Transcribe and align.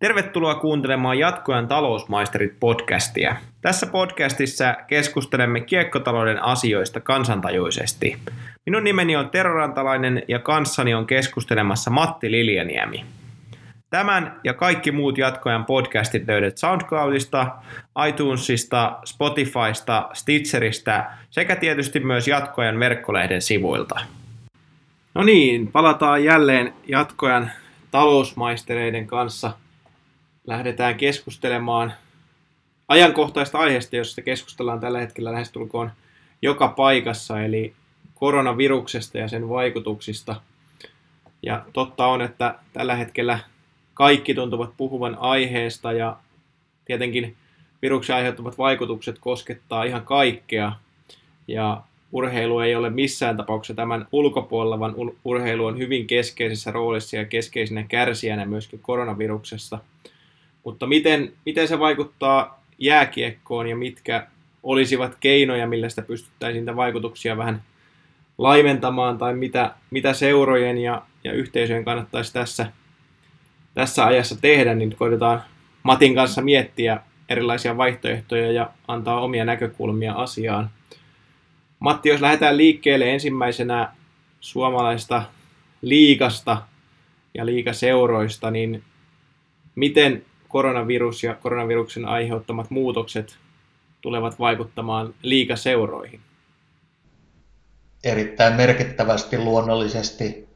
Tervetuloa 0.00 0.54
kuuntelemaan 0.54 1.18
Jatkojan 1.18 1.68
talousmaisterit 1.68 2.60
podcastia. 2.60 3.36
Tässä 3.60 3.86
podcastissa 3.86 4.74
keskustelemme 4.86 5.60
kiekkotalouden 5.60 6.42
asioista 6.42 7.00
kansantajuisesti. 7.00 8.18
Minun 8.66 8.84
nimeni 8.84 9.16
on 9.16 9.30
Tero 9.30 9.54
Rantalainen 9.54 10.22
ja 10.28 10.38
kanssani 10.38 10.94
on 10.94 11.06
keskustelemassa 11.06 11.90
Matti 11.90 12.30
Liljaniemi. 12.30 13.04
Tämän 13.90 14.40
ja 14.44 14.54
kaikki 14.54 14.92
muut 14.92 15.18
Jatkojan 15.18 15.64
podcastit 15.64 16.28
löydät 16.28 16.58
SoundCloudista, 16.58 17.46
iTunesista, 18.08 18.98
Spotifysta, 19.04 20.08
Stitcheristä 20.12 21.10
sekä 21.30 21.56
tietysti 21.56 22.00
myös 22.00 22.28
Jatkojan 22.28 22.80
verkkolehden 22.80 23.42
sivuilta. 23.42 24.00
No 25.14 25.22
niin, 25.22 25.72
palataan 25.72 26.24
jälleen 26.24 26.72
Jatkojan 26.88 27.50
talousmaistereiden 27.90 29.06
kanssa– 29.06 29.52
lähdetään 30.50 30.94
keskustelemaan 30.94 31.92
ajankohtaista 32.88 33.58
aiheesta, 33.58 33.96
josta 33.96 34.22
keskustellaan 34.22 34.80
tällä 34.80 35.00
hetkellä 35.00 35.32
lähestulkoon 35.32 35.90
joka 36.42 36.68
paikassa, 36.68 37.40
eli 37.40 37.74
koronaviruksesta 38.14 39.18
ja 39.18 39.28
sen 39.28 39.48
vaikutuksista. 39.48 40.40
Ja 41.42 41.64
totta 41.72 42.06
on, 42.06 42.22
että 42.22 42.54
tällä 42.72 42.94
hetkellä 42.94 43.38
kaikki 43.94 44.34
tuntuvat 44.34 44.70
puhuvan 44.76 45.16
aiheesta 45.20 45.92
ja 45.92 46.16
tietenkin 46.84 47.36
viruksen 47.82 48.16
aiheuttamat 48.16 48.58
vaikutukset 48.58 49.18
koskettaa 49.18 49.84
ihan 49.84 50.04
kaikkea. 50.04 50.72
Ja 51.48 51.82
urheilu 52.12 52.60
ei 52.60 52.74
ole 52.74 52.90
missään 52.90 53.36
tapauksessa 53.36 53.74
tämän 53.74 54.06
ulkopuolella, 54.12 54.80
vaan 54.80 54.94
urheilu 55.24 55.66
on 55.66 55.78
hyvin 55.78 56.06
keskeisessä 56.06 56.70
roolissa 56.70 57.16
ja 57.16 57.24
keskeisenä 57.24 57.82
kärsijänä 57.82 58.46
myöskin 58.46 58.80
koronaviruksesta– 58.80 59.78
mutta 60.64 60.86
miten, 60.86 61.32
miten 61.46 61.68
se 61.68 61.78
vaikuttaa 61.78 62.62
jääkiekkoon 62.78 63.66
ja 63.66 63.76
mitkä 63.76 64.26
olisivat 64.62 65.16
keinoja, 65.20 65.66
millä 65.66 65.88
sitä 65.88 66.02
pystyttäisiin 66.02 66.60
niitä 66.60 66.76
vaikutuksia 66.76 67.36
vähän 67.36 67.62
laimentamaan 68.38 69.18
tai 69.18 69.34
mitä, 69.34 69.74
mitä 69.90 70.12
seurojen 70.12 70.78
ja, 70.78 71.02
ja 71.24 71.32
yhteisöjen 71.32 71.84
kannattaisi 71.84 72.32
tässä, 72.32 72.72
tässä 73.74 74.06
ajassa 74.06 74.40
tehdä, 74.40 74.74
niin 74.74 74.96
koitetaan 74.96 75.42
Matin 75.82 76.14
kanssa 76.14 76.42
miettiä 76.42 77.00
erilaisia 77.28 77.76
vaihtoehtoja 77.76 78.52
ja 78.52 78.70
antaa 78.88 79.20
omia 79.20 79.44
näkökulmia 79.44 80.12
asiaan. 80.12 80.70
Matti, 81.80 82.08
jos 82.08 82.20
lähdetään 82.20 82.56
liikkeelle 82.56 83.12
ensimmäisenä 83.12 83.92
suomalaista 84.40 85.22
liikasta 85.82 86.62
ja 87.34 87.46
liikaseuroista, 87.46 88.50
niin 88.50 88.82
miten 89.74 90.24
koronavirus 90.50 91.22
ja 91.22 91.34
koronaviruksen 91.34 92.04
aiheuttamat 92.04 92.70
muutokset 92.70 93.38
tulevat 94.00 94.38
vaikuttamaan 94.38 95.14
liikaseuroihin? 95.22 96.20
Erittäin 98.04 98.54
merkittävästi 98.54 99.38
luonnollisesti. 99.38 100.48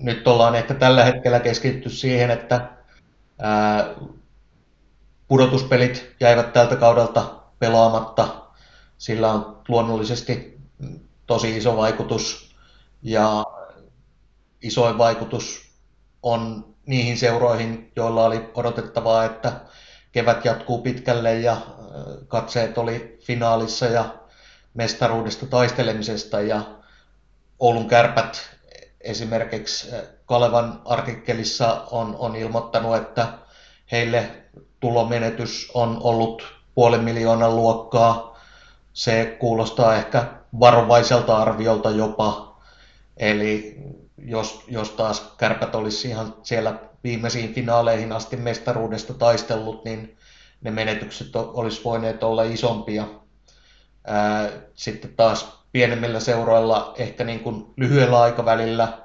Nyt 0.00 0.28
ollaan 0.28 0.54
ehkä 0.54 0.74
tällä 0.74 1.04
hetkellä 1.04 1.40
keskitty 1.40 1.90
siihen, 1.90 2.30
että 2.30 2.70
pudotuspelit 5.28 6.14
jäivät 6.20 6.52
tältä 6.52 6.76
kaudelta 6.76 7.42
pelaamatta. 7.58 8.28
Sillä 8.98 9.32
on 9.32 9.62
luonnollisesti 9.68 10.58
tosi 11.26 11.56
iso 11.56 11.76
vaikutus 11.76 12.56
ja 13.02 13.44
isoin 14.62 14.98
vaikutus 14.98 15.72
on 16.22 16.71
niihin 16.86 17.18
seuroihin, 17.18 17.92
joilla 17.96 18.24
oli 18.24 18.50
odotettavaa, 18.54 19.24
että 19.24 19.52
kevät 20.12 20.44
jatkuu 20.44 20.82
pitkälle 20.82 21.34
ja 21.34 21.56
katseet 22.28 22.78
oli 22.78 23.18
finaalissa 23.20 23.86
ja 23.86 24.04
mestaruudesta 24.74 25.46
taistelemisesta 25.46 26.40
ja 26.40 26.62
Oulun 27.58 27.88
kärpät 27.88 28.50
esimerkiksi 29.00 29.88
Kalevan 30.26 30.82
artikkelissa 30.84 31.86
on, 31.90 32.16
on 32.18 32.36
ilmoittanut, 32.36 32.96
että 32.96 33.28
heille 33.92 34.30
tulomenetys 34.80 35.70
on 35.74 35.98
ollut 36.02 36.42
puolen 36.74 37.04
miljoonan 37.04 37.56
luokkaa. 37.56 38.40
Se 38.92 39.36
kuulostaa 39.40 39.94
ehkä 39.94 40.26
varovaiselta 40.60 41.36
arviolta 41.36 41.90
jopa. 41.90 42.58
Eli 43.16 43.76
jos, 44.22 44.64
jos 44.68 44.90
taas 44.90 45.34
kärpät 45.38 45.74
olisi 45.74 46.08
ihan 46.08 46.34
siellä 46.42 46.74
viimeisiin 47.04 47.54
finaaleihin 47.54 48.12
asti 48.12 48.36
mestaruudesta 48.36 49.14
taistellut, 49.14 49.84
niin 49.84 50.16
ne 50.60 50.70
menetykset 50.70 51.36
olisi 51.36 51.84
voineet 51.84 52.22
olla 52.22 52.42
isompia. 52.42 53.04
Sitten 54.74 55.14
taas 55.16 55.62
pienemmillä 55.72 56.20
seuroilla 56.20 56.94
ehkä 56.96 57.24
niin 57.24 57.40
kuin 57.40 57.66
lyhyellä 57.76 58.20
aikavälillä 58.20 58.98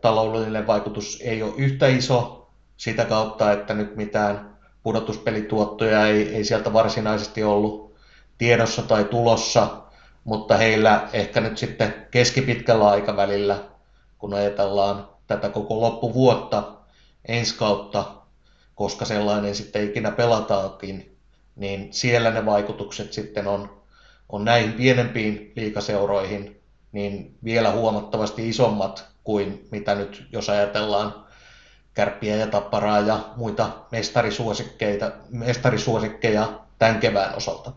taloudellinen 0.00 0.66
vaikutus 0.66 1.20
ei 1.24 1.42
ole 1.42 1.52
yhtä 1.56 1.86
iso 1.86 2.50
sitä 2.76 3.04
kautta, 3.04 3.52
että 3.52 3.74
nyt 3.74 3.96
mitään 3.96 4.56
pudotuspelituottoja 4.82 6.06
ei, 6.06 6.34
ei 6.34 6.44
sieltä 6.44 6.72
varsinaisesti 6.72 7.44
ollut 7.44 7.94
tiedossa 8.38 8.82
tai 8.82 9.04
tulossa, 9.04 9.82
mutta 10.24 10.56
heillä 10.56 11.08
ehkä 11.12 11.40
nyt 11.40 11.58
sitten 11.58 11.94
keskipitkällä 12.10 12.88
aikavälillä 12.88 13.73
kun 14.24 14.34
ajatellaan 14.34 15.08
tätä 15.26 15.48
koko 15.48 15.80
loppuvuotta 15.80 16.72
ensi 17.28 17.54
kautta, 17.58 18.04
koska 18.74 19.04
sellainen 19.04 19.54
sitten 19.54 19.84
ikinä 19.84 20.10
pelataakin, 20.10 21.16
niin 21.56 21.92
siellä 21.92 22.30
ne 22.30 22.46
vaikutukset 22.46 23.12
sitten 23.12 23.46
on, 23.46 23.82
on 24.28 24.44
näihin 24.44 24.72
pienempiin 24.72 25.52
liikaseuroihin 25.56 26.60
niin 26.92 27.36
vielä 27.44 27.70
huomattavasti 27.70 28.48
isommat 28.48 29.06
kuin 29.24 29.68
mitä 29.70 29.94
nyt, 29.94 30.26
jos 30.32 30.48
ajatellaan 30.48 31.14
kärppiä 31.94 32.36
ja 32.36 32.46
tapparaa 32.46 33.00
ja 33.00 33.18
muita 33.36 33.68
mestarisuosikkeita, 33.92 35.12
mestarisuosikkeja 35.30 36.60
tämän 36.78 37.00
kevään 37.00 37.34
osalta. 37.34 37.72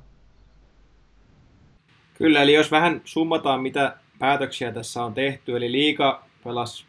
Kyllä, 2.13 2.41
eli 2.41 2.53
jos 2.53 2.71
vähän 2.71 3.01
summataan, 3.05 3.61
mitä 3.61 3.97
päätöksiä 4.19 4.71
tässä 4.71 5.03
on 5.03 5.13
tehty, 5.13 5.57
eli 5.57 5.71
liika 5.71 6.26
pelasi 6.47 6.85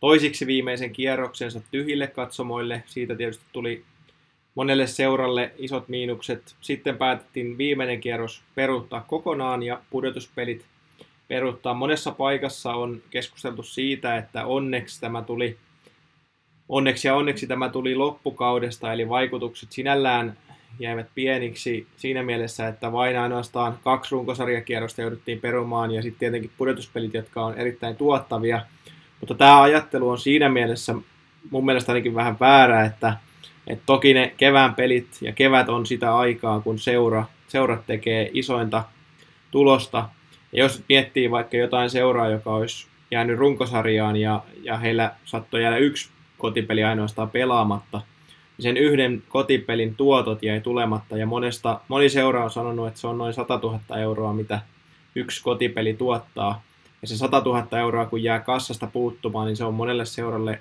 toisiksi 0.00 0.46
viimeisen 0.46 0.92
kierroksensa 0.92 1.60
tyhjille 1.70 2.06
katsomoille. 2.06 2.82
Siitä 2.86 3.14
tietysti 3.14 3.44
tuli 3.52 3.84
monelle 4.54 4.86
seuralle 4.86 5.52
isot 5.58 5.88
miinukset. 5.88 6.56
Sitten 6.60 6.98
päätettiin 6.98 7.58
viimeinen 7.58 8.00
kierros 8.00 8.42
peruuttaa 8.54 9.00
kokonaan 9.00 9.62
ja 9.62 9.80
pudotuspelit 9.90 10.64
peruuttaa. 11.28 11.74
Monessa 11.74 12.10
paikassa 12.10 12.72
on 12.74 13.02
keskusteltu 13.10 13.62
siitä, 13.62 14.16
että 14.16 14.46
onneksi 14.46 15.00
tämä 15.00 15.22
tuli 15.22 15.56
Onneksi 16.68 17.08
ja 17.08 17.14
onneksi 17.14 17.46
tämä 17.46 17.68
tuli 17.68 17.94
loppukaudesta, 17.94 18.92
eli 18.92 19.08
vaikutukset 19.08 19.72
sinällään 19.72 20.38
jäivät 20.78 21.06
pieniksi 21.14 21.86
siinä 21.96 22.22
mielessä, 22.22 22.68
että 22.68 22.92
vain 22.92 23.18
ainoastaan 23.18 23.78
kaksi 23.84 24.14
runkosarjakierrosta 24.14 25.02
jouduttiin 25.02 25.40
perumaan 25.40 25.90
ja 25.90 26.02
sitten 26.02 26.18
tietenkin 26.18 26.50
pudotuspelit, 26.58 27.14
jotka 27.14 27.44
on 27.44 27.54
erittäin 27.54 27.96
tuottavia– 27.96 28.60
mutta 29.20 29.34
tämä 29.34 29.62
ajattelu 29.62 30.08
on 30.08 30.18
siinä 30.18 30.48
mielessä 30.48 30.94
mun 31.50 31.64
mielestä 31.64 31.92
ainakin 31.92 32.14
vähän 32.14 32.36
väärä, 32.40 32.84
että, 32.84 33.16
että 33.66 33.82
toki 33.86 34.14
ne 34.14 34.34
kevään 34.36 34.74
pelit 34.74 35.08
ja 35.20 35.32
kevät 35.32 35.68
on 35.68 35.86
sitä 35.86 36.16
aikaa, 36.16 36.60
kun 36.60 36.78
seura, 36.78 37.24
seurat 37.48 37.86
tekee 37.86 38.30
isointa 38.32 38.84
tulosta. 39.50 40.08
Ja 40.52 40.62
jos 40.62 40.82
miettii 40.88 41.30
vaikka 41.30 41.56
jotain 41.56 41.90
seuraa, 41.90 42.28
joka 42.28 42.54
olisi 42.54 42.86
jäänyt 43.10 43.38
runkosarjaan 43.38 44.16
ja, 44.16 44.42
ja 44.62 44.76
heillä 44.76 45.12
saattoi 45.24 45.62
jäädä 45.62 45.76
yksi 45.76 46.10
kotipeli 46.38 46.84
ainoastaan 46.84 47.30
pelaamatta, 47.30 48.00
sen 48.58 48.76
yhden 48.76 49.22
kotipelin 49.28 49.94
tuotot 49.94 50.42
jäi 50.42 50.60
tulematta 50.60 51.16
ja 51.16 51.26
monesta, 51.26 51.80
moni 51.88 52.08
seura 52.08 52.44
on 52.44 52.50
sanonut, 52.50 52.88
että 52.88 53.00
se 53.00 53.06
on 53.06 53.18
noin 53.18 53.34
100 53.34 53.60
000 53.62 53.98
euroa, 53.98 54.32
mitä 54.32 54.60
yksi 55.14 55.42
kotipeli 55.42 55.94
tuottaa. 55.94 56.62
Ja 57.02 57.08
se 57.08 57.16
100 57.16 57.40
000 57.40 57.78
euroa, 57.78 58.06
kun 58.06 58.22
jää 58.22 58.40
kassasta 58.40 58.86
puuttumaan, 58.86 59.46
niin 59.46 59.56
se 59.56 59.64
on 59.64 59.74
monelle 59.74 60.04
seuralle 60.04 60.60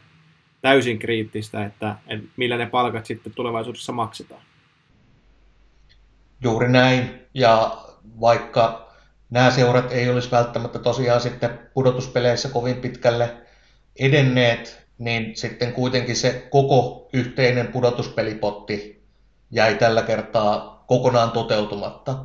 täysin 0.61 0.99
kriittistä, 0.99 1.65
että, 1.65 1.95
että 2.07 2.25
millä 2.37 2.57
ne 2.57 2.65
palkat 2.65 3.05
sitten 3.05 3.33
tulevaisuudessa 3.33 3.91
maksetaan. 3.91 4.41
Juuri 6.43 6.69
näin. 6.69 7.09
Ja 7.33 7.77
vaikka 8.21 8.91
nämä 9.29 9.51
seurat 9.51 9.91
ei 9.91 10.09
olisi 10.09 10.31
välttämättä 10.31 10.79
tosiaan 10.79 11.21
sitten 11.21 11.59
pudotuspeleissä 11.73 12.49
kovin 12.49 12.75
pitkälle 12.75 13.33
edenneet, 13.99 14.84
niin 14.97 15.35
sitten 15.35 15.73
kuitenkin 15.73 16.15
se 16.15 16.47
koko 16.49 17.09
yhteinen 17.13 17.67
pudotuspelipotti 17.67 19.03
jäi 19.51 19.75
tällä 19.75 20.01
kertaa 20.01 20.83
kokonaan 20.87 21.31
toteutumatta. 21.31 22.15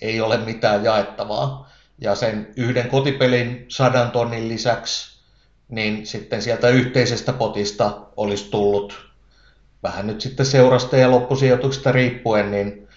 Ei 0.00 0.20
ole 0.20 0.36
mitään 0.36 0.84
jaettavaa. 0.84 1.70
Ja 1.98 2.14
sen 2.14 2.52
yhden 2.56 2.88
kotipelin 2.88 3.64
sadan 3.68 4.10
tonnin 4.10 4.48
lisäksi, 4.48 5.20
niin 5.68 6.06
sitten 6.06 6.42
sieltä 6.42 6.68
yhteisestä 6.68 7.32
potista 7.32 8.00
olisi 8.16 8.50
tullut 8.50 9.14
vähän 9.82 10.06
nyt 10.06 10.20
sitten 10.20 10.46
seurasta 10.46 10.96
ja 10.96 11.10
loppusijoituksesta 11.10 11.92
riippuen, 11.92 12.50
niin 12.50 12.88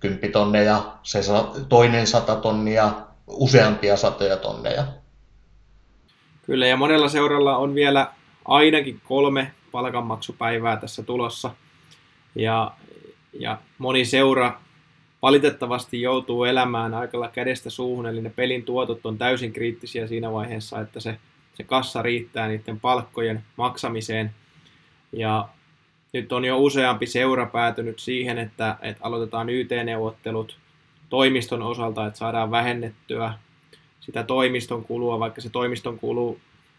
kymppitonneja, 0.00 0.96
se 1.02 1.20
toinen 1.68 2.06
sata 2.06 2.36
tonnia, 2.36 2.92
useampia 3.26 3.96
satoja 3.96 4.36
tonneja. 4.36 4.86
Kyllä, 6.46 6.66
ja 6.66 6.76
monella 6.76 7.08
seuralla 7.08 7.56
on 7.56 7.74
vielä 7.74 8.12
ainakin 8.44 9.00
kolme 9.04 9.52
palkanmaksupäivää 9.72 10.76
tässä 10.76 11.02
tulossa. 11.02 11.50
Ja, 12.34 12.72
ja 13.32 13.58
moni 13.78 14.04
seura 14.04 14.60
valitettavasti 15.22 16.02
joutuu 16.02 16.44
elämään 16.44 16.94
aikalla 16.94 17.28
kädestä 17.28 17.70
suuhun, 17.70 18.06
eli 18.06 18.20
ne 18.20 18.30
pelin 18.30 18.62
tuotot 18.62 19.06
on 19.06 19.18
täysin 19.18 19.52
kriittisiä 19.52 20.06
siinä 20.06 20.32
vaiheessa, 20.32 20.80
että 20.80 21.00
se, 21.00 21.18
se 21.54 21.64
kassa 21.64 22.02
riittää 22.02 22.48
niiden 22.48 22.80
palkkojen 22.80 23.44
maksamiseen. 23.56 24.30
Ja 25.12 25.48
nyt 26.12 26.32
on 26.32 26.44
jo 26.44 26.58
useampi 26.58 27.06
seura 27.06 27.46
päätynyt 27.46 27.98
siihen, 27.98 28.38
että, 28.38 28.76
että 28.82 29.04
aloitetaan 29.04 29.50
YT-neuvottelut 29.50 30.56
toimiston 31.08 31.62
osalta, 31.62 32.06
että 32.06 32.18
saadaan 32.18 32.50
vähennettyä 32.50 33.34
sitä 34.00 34.22
toimiston 34.22 34.84
kulua, 34.84 35.18
vaikka 35.18 35.40
se 35.40 35.50
toimiston 35.50 35.98
kulu 35.98 36.38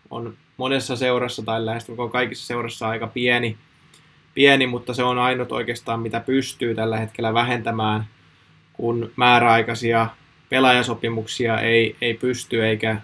on 0.09 0.37
monessa 0.57 0.95
seurassa 0.95 1.43
tai 1.43 1.65
lähestulkoon 1.65 2.09
kaikissa 2.09 2.47
seurassa 2.47 2.87
aika 2.87 3.07
pieni, 3.07 3.57
pieni, 4.33 4.67
mutta 4.67 4.93
se 4.93 5.03
on 5.03 5.19
ainut 5.19 5.51
oikeastaan, 5.51 5.99
mitä 5.99 6.19
pystyy 6.19 6.75
tällä 6.75 6.97
hetkellä 6.97 7.33
vähentämään, 7.33 8.07
kun 8.73 9.11
määräaikaisia 9.15 10.07
pelaajasopimuksia 10.49 11.59
ei, 11.61 11.95
ei 12.01 12.13
pysty, 12.13 12.65
eikä, 12.65 13.01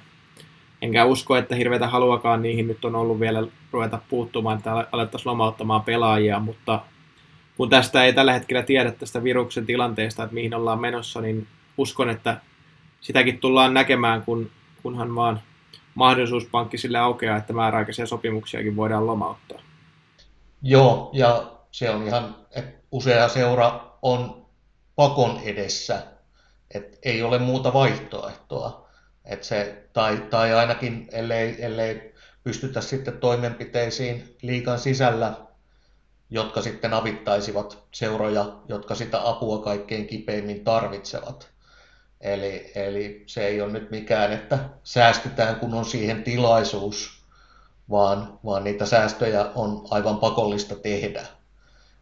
enkä 0.82 1.06
usko, 1.06 1.36
että 1.36 1.56
hirveätä 1.56 1.88
haluakaan 1.88 2.42
niihin 2.42 2.68
nyt 2.68 2.86
on 2.86 2.96
ollut 2.96 3.20
vielä 3.20 3.48
ruveta 3.72 4.00
puuttumaan, 4.10 4.58
että 4.58 4.88
alettaisiin 4.92 5.30
lomauttamaan 5.30 5.84
pelaajia, 5.84 6.40
mutta 6.40 6.82
kun 7.58 7.70
tästä 7.70 8.04
ei 8.04 8.14
tällä 8.14 8.34
hetkellä 8.34 8.64
tiedä 8.64 8.92
tästä 8.92 9.24
viruksen 9.24 9.66
tilanteesta, 9.66 10.24
että 10.24 10.34
mihin 10.34 10.54
ollaan 10.54 10.82
menossa, 10.82 11.22
niin 11.22 11.48
uskon, 11.78 12.10
että 12.10 12.38
sitäkin 13.04 13.40
tullaan 13.40 13.74
näkemään, 13.74 14.24
kun, 14.24 14.52
kunhan 14.84 15.16
vaan 15.16 15.42
mahdollisuuspankki 15.96 16.78
sille 16.78 16.98
aukeaa, 16.98 17.38
että 17.38 17.54
määräaikaisia 17.54 18.06
sopimuksiakin 18.06 18.76
voidaan 18.76 19.08
lomauttaa. 19.08 19.60
Joo, 20.62 21.10
ja 21.14 21.52
se 21.72 21.90
on 21.90 22.04
ihan, 22.04 22.36
että 22.52 22.84
usea 22.92 23.28
seura 23.28 23.82
on 24.02 24.46
pakon 24.96 25.40
edessä, 25.44 26.04
että 26.74 26.98
ei 27.04 27.24
ole 27.24 27.40
muuta 27.40 27.74
vaihtoehtoa. 27.74 28.90
Että 29.26 29.46
se, 29.46 29.84
tai, 29.94 30.18
tai 30.30 30.54
ainakin, 30.54 31.08
ellei, 31.12 31.66
ellei 31.66 32.14
pystytä 32.44 32.82
sitten 32.82 33.18
toimenpiteisiin 33.18 34.36
liikan 34.42 34.80
sisällä, 34.80 35.34
jotka 36.30 36.62
sitten 36.62 36.94
avittaisivat 36.94 37.84
seuroja, 37.92 38.46
jotka 38.68 38.96
sitä 38.96 39.30
apua 39.30 39.64
kaikkein 39.64 40.08
kipeimmin 40.08 40.64
tarvitsevat. 40.64 41.53
Eli, 42.24 42.72
eli 42.76 43.24
se 43.26 43.48
ei 43.48 43.62
ole 43.62 43.72
nyt 43.72 43.92
mikään, 43.92 44.32
että 44.32 44.60
säästetään 44.84 45.56
kun 45.56 45.74
on 45.74 45.86
siihen 45.86 46.24
tilaisuus, 46.24 47.22
vaan, 47.90 48.40
vaan 48.46 48.64
niitä 48.64 48.86
säästöjä 48.86 49.46
on 49.56 49.88
aivan 49.90 50.18
pakollista 50.18 50.76
tehdä. 50.76 51.26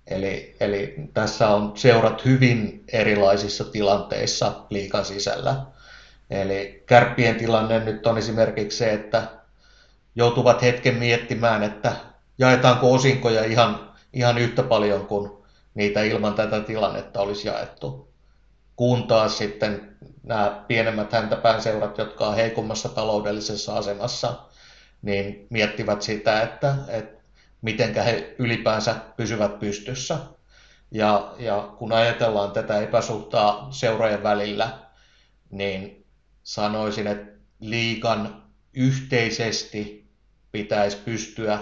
Eli, 0.08 0.56
eli 0.60 0.96
tässä 1.14 1.50
on 1.50 1.72
seurat 1.76 2.26
hyvin 2.26 2.84
erilaisissa 2.94 3.64
tilanteissa 3.64 4.66
liikan 4.70 5.06
sisällä. 5.06 5.56
Eli 6.30 6.84
kärppien 6.86 7.36
tilanne 7.36 7.80
nyt 7.80 8.08
on 8.08 8.18
esimerkiksi 8.18 8.78
se, 8.78 8.94
että 8.94 9.24
joutuvat 10.16 10.62
hetken 10.62 10.96
miettimään, 10.96 11.64
että 11.64 11.96
jaetaanko 12.38 12.94
osinkoja 12.94 13.44
ihan, 13.44 13.92
ihan 14.14 14.38
yhtä 14.38 14.64
paljon 14.64 15.08
kuin 15.08 15.32
niitä 15.74 16.02
ilman 16.02 16.34
tätä 16.34 16.60
tilannetta 16.60 17.20
olisi 17.20 17.48
jaettu. 17.48 18.11
Kun 18.76 19.08
taas 19.08 19.38
sitten 19.38 19.98
nämä 20.24 20.64
pienemmät 20.68 21.12
häntäpään 21.12 21.62
seurat, 21.62 21.98
jotka 21.98 22.28
on 22.28 22.36
heikommassa 22.36 22.90
taloudellisessa 22.90 23.78
asemassa, 23.78 24.34
niin 25.02 25.48
miettivät 25.50 26.02
sitä, 26.02 26.42
että, 26.42 26.76
että 26.88 27.22
miten 27.62 27.96
he 27.96 28.36
ylipäänsä 28.40 28.96
pysyvät 29.18 29.60
pystyssä. 29.60 30.18
Ja, 30.92 31.34
ja 31.40 31.74
kun 31.78 31.92
ajatellaan 31.92 32.52
tätä 32.52 32.82
epäsuhtaa 32.82 33.68
seurojen 33.72 34.24
välillä, 34.24 34.80
niin 35.50 36.06
sanoisin, 36.44 37.08
että 37.08 37.32
liikan 37.60 38.44
yhteisesti 38.74 40.08
pitäisi 40.52 40.98
pystyä 40.98 41.60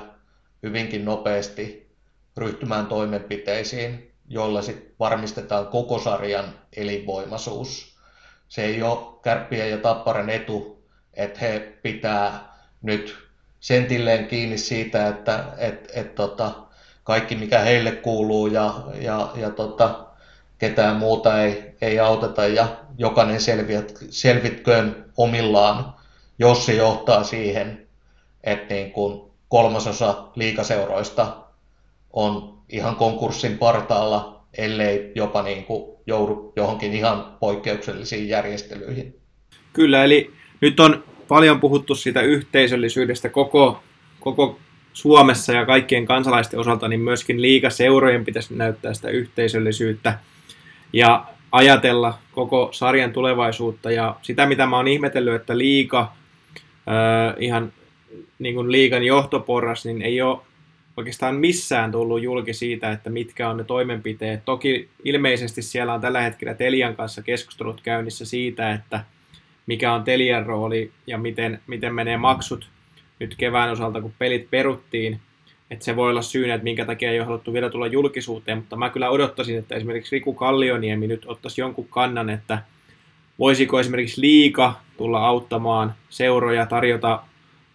hyvinkin 0.64 1.06
nopeasti 1.06 1.92
ryhtymään 2.38 2.86
toimenpiteisiin, 2.88 4.09
joilla 4.30 4.62
sit 4.62 4.94
varmistetaan 5.00 5.68
koko 5.68 6.00
sarjan 6.00 6.46
elinvoimaisuus. 6.76 7.96
Se 8.48 8.64
ei 8.66 8.84
ole 8.84 9.20
kärppien 9.22 9.70
ja 9.70 9.78
tapparen 9.78 10.30
etu, 10.30 10.84
että 11.14 11.40
he 11.40 11.74
pitää 11.82 12.54
nyt 12.82 13.18
sentilleen 13.60 14.28
kiinni 14.28 14.58
siitä, 14.58 15.08
että 15.08 15.44
et, 15.58 15.92
et, 15.94 16.16
tota, 16.16 16.52
kaikki 17.04 17.36
mikä 17.36 17.60
heille 17.60 17.92
kuuluu 17.92 18.48
ja, 18.48 18.74
ja, 19.02 19.32
ja 19.36 19.50
tota, 19.50 20.06
ketään 20.58 20.96
muuta 20.96 21.42
ei, 21.42 21.76
ei 21.82 22.00
auteta 22.00 22.48
ja 22.48 22.68
jokainen 22.98 23.42
selviät, 23.42 23.94
selvitköön 24.10 25.12
omillaan, 25.18 25.94
jos 26.40 26.66
se 26.66 26.74
johtaa 26.74 27.24
siihen, 27.24 27.88
että 28.44 28.74
niin 28.74 28.94
kolmasosa 29.50 30.28
liikaseuroista 30.36 31.38
on 32.14 32.59
ihan 32.70 32.96
konkurssin 32.96 33.58
partaalla, 33.58 34.44
ellei 34.58 35.12
jopa 35.16 35.44
niin 35.44 35.64
kuin 35.64 35.98
joudu 36.08 36.54
johonkin 36.56 36.94
ihan 36.94 37.38
poikkeuksellisiin 37.40 38.30
järjestelyihin. 38.30 39.20
Kyllä, 39.74 40.04
eli 40.04 40.32
nyt 40.62 40.80
on 40.80 41.04
paljon 41.28 41.60
puhuttu 41.60 41.96
siitä 41.96 42.22
yhteisöllisyydestä 42.22 43.30
koko, 43.30 43.80
koko 44.20 44.60
Suomessa 44.94 45.54
ja 45.54 45.66
kaikkien 45.66 46.06
kansalaisten 46.06 46.60
osalta, 46.60 46.88
niin 46.88 47.02
myöskin 47.02 47.42
liikaseurojen 47.42 48.26
pitäisi 48.26 48.54
näyttää 48.54 48.94
sitä 48.94 49.10
yhteisöllisyyttä 49.10 50.20
ja 50.94 51.26
ajatella 51.52 52.20
koko 52.32 52.70
sarjan 52.72 53.14
tulevaisuutta. 53.14 53.92
Ja 53.92 54.16
sitä, 54.22 54.46
mitä 54.46 54.66
mä 54.66 54.78
oon 54.78 54.88
ihmetellyt, 54.88 55.36
että 55.36 55.58
liika, 55.58 56.12
äh, 56.74 57.36
ihan 57.40 57.74
niin 58.40 58.56
kuin 58.56 58.72
liikan 58.72 59.04
johtoporras, 59.04 59.86
niin 59.86 60.02
ei 60.02 60.22
ole 60.22 60.40
oikeastaan 61.00 61.36
missään 61.36 61.92
tullut 61.92 62.24
julki 62.24 62.54
siitä, 62.54 62.92
että 62.92 63.10
mitkä 63.10 63.50
on 63.50 63.58
ne 63.58 63.64
toimenpiteet. 63.64 64.46
Toki 64.46 64.90
ilmeisesti 65.04 65.62
siellä 65.62 65.94
on 65.94 66.02
tällä 66.02 66.22
hetkellä 66.22 66.54
Telian 66.54 66.96
kanssa 66.96 67.22
keskustelut 67.22 67.82
käynnissä 67.82 68.26
siitä, 68.26 68.72
että 68.72 69.04
mikä 69.66 69.94
on 69.94 70.04
Telian 70.04 70.46
rooli 70.46 70.92
ja 71.08 71.18
miten, 71.18 71.62
miten 71.68 71.94
menee 71.94 72.18
maksut 72.18 72.70
nyt 73.20 73.36
kevään 73.36 73.72
osalta, 73.72 74.02
kun 74.02 74.14
pelit 74.20 74.48
peruttiin. 74.50 75.20
Että 75.72 75.86
se 75.86 75.96
voi 75.96 76.10
olla 76.10 76.22
syynä, 76.22 76.54
että 76.54 76.64
minkä 76.64 76.86
takia 76.86 77.12
ei 77.12 77.20
ole 77.20 77.26
haluttu 77.26 77.54
vielä 77.54 77.70
tulla 77.70 77.88
julkisuuteen, 77.88 78.58
mutta 78.58 78.76
mä 78.76 78.90
kyllä 78.90 79.10
odottaisin, 79.10 79.58
että 79.58 79.76
esimerkiksi 79.76 80.16
Riku 80.16 80.34
Kallioniemi 80.34 81.08
nyt 81.08 81.26
ottaisi 81.26 81.62
jonkun 81.62 81.88
kannan, 81.88 82.30
että 82.30 82.62
voisiko 83.40 83.80
esimerkiksi 83.80 84.22
liika 84.22 84.74
tulla 84.98 85.28
auttamaan 85.28 85.94
seuroja, 86.10 86.66
tarjota 86.66 87.22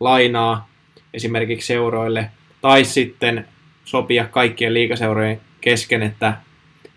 lainaa 0.01 0.69
esimerkiksi 1.15 1.67
seuroille, 1.67 2.31
tai 2.65 2.85
sitten 2.85 3.49
sopia 3.85 4.25
kaikkien 4.25 4.75
liikaseurojen 4.75 5.41
kesken, 5.61 6.03
että 6.03 6.37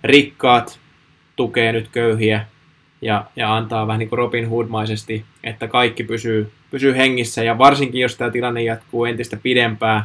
rikkaat 0.04 0.80
tukee 1.36 1.72
nyt 1.72 1.88
köyhiä 1.92 2.46
ja, 3.02 3.26
ja 3.36 3.56
antaa 3.56 3.88
vähän 3.88 4.00
niin 4.00 4.10
kuin 4.10 4.18
Robin 4.18 4.50
Hood-maisesti, 4.50 5.26
että 5.44 5.68
kaikki 5.68 6.04
pysyy, 6.04 6.52
pysyy 6.72 6.96
hengissä 6.96 7.44
ja 7.44 7.58
varsinkin 7.58 8.02
jos 8.02 8.18
tämä 8.18 8.32
tilanne 8.32 8.64
jatkuu 8.64 9.06
entistä 9.06 9.38
pidempään, 9.44 10.04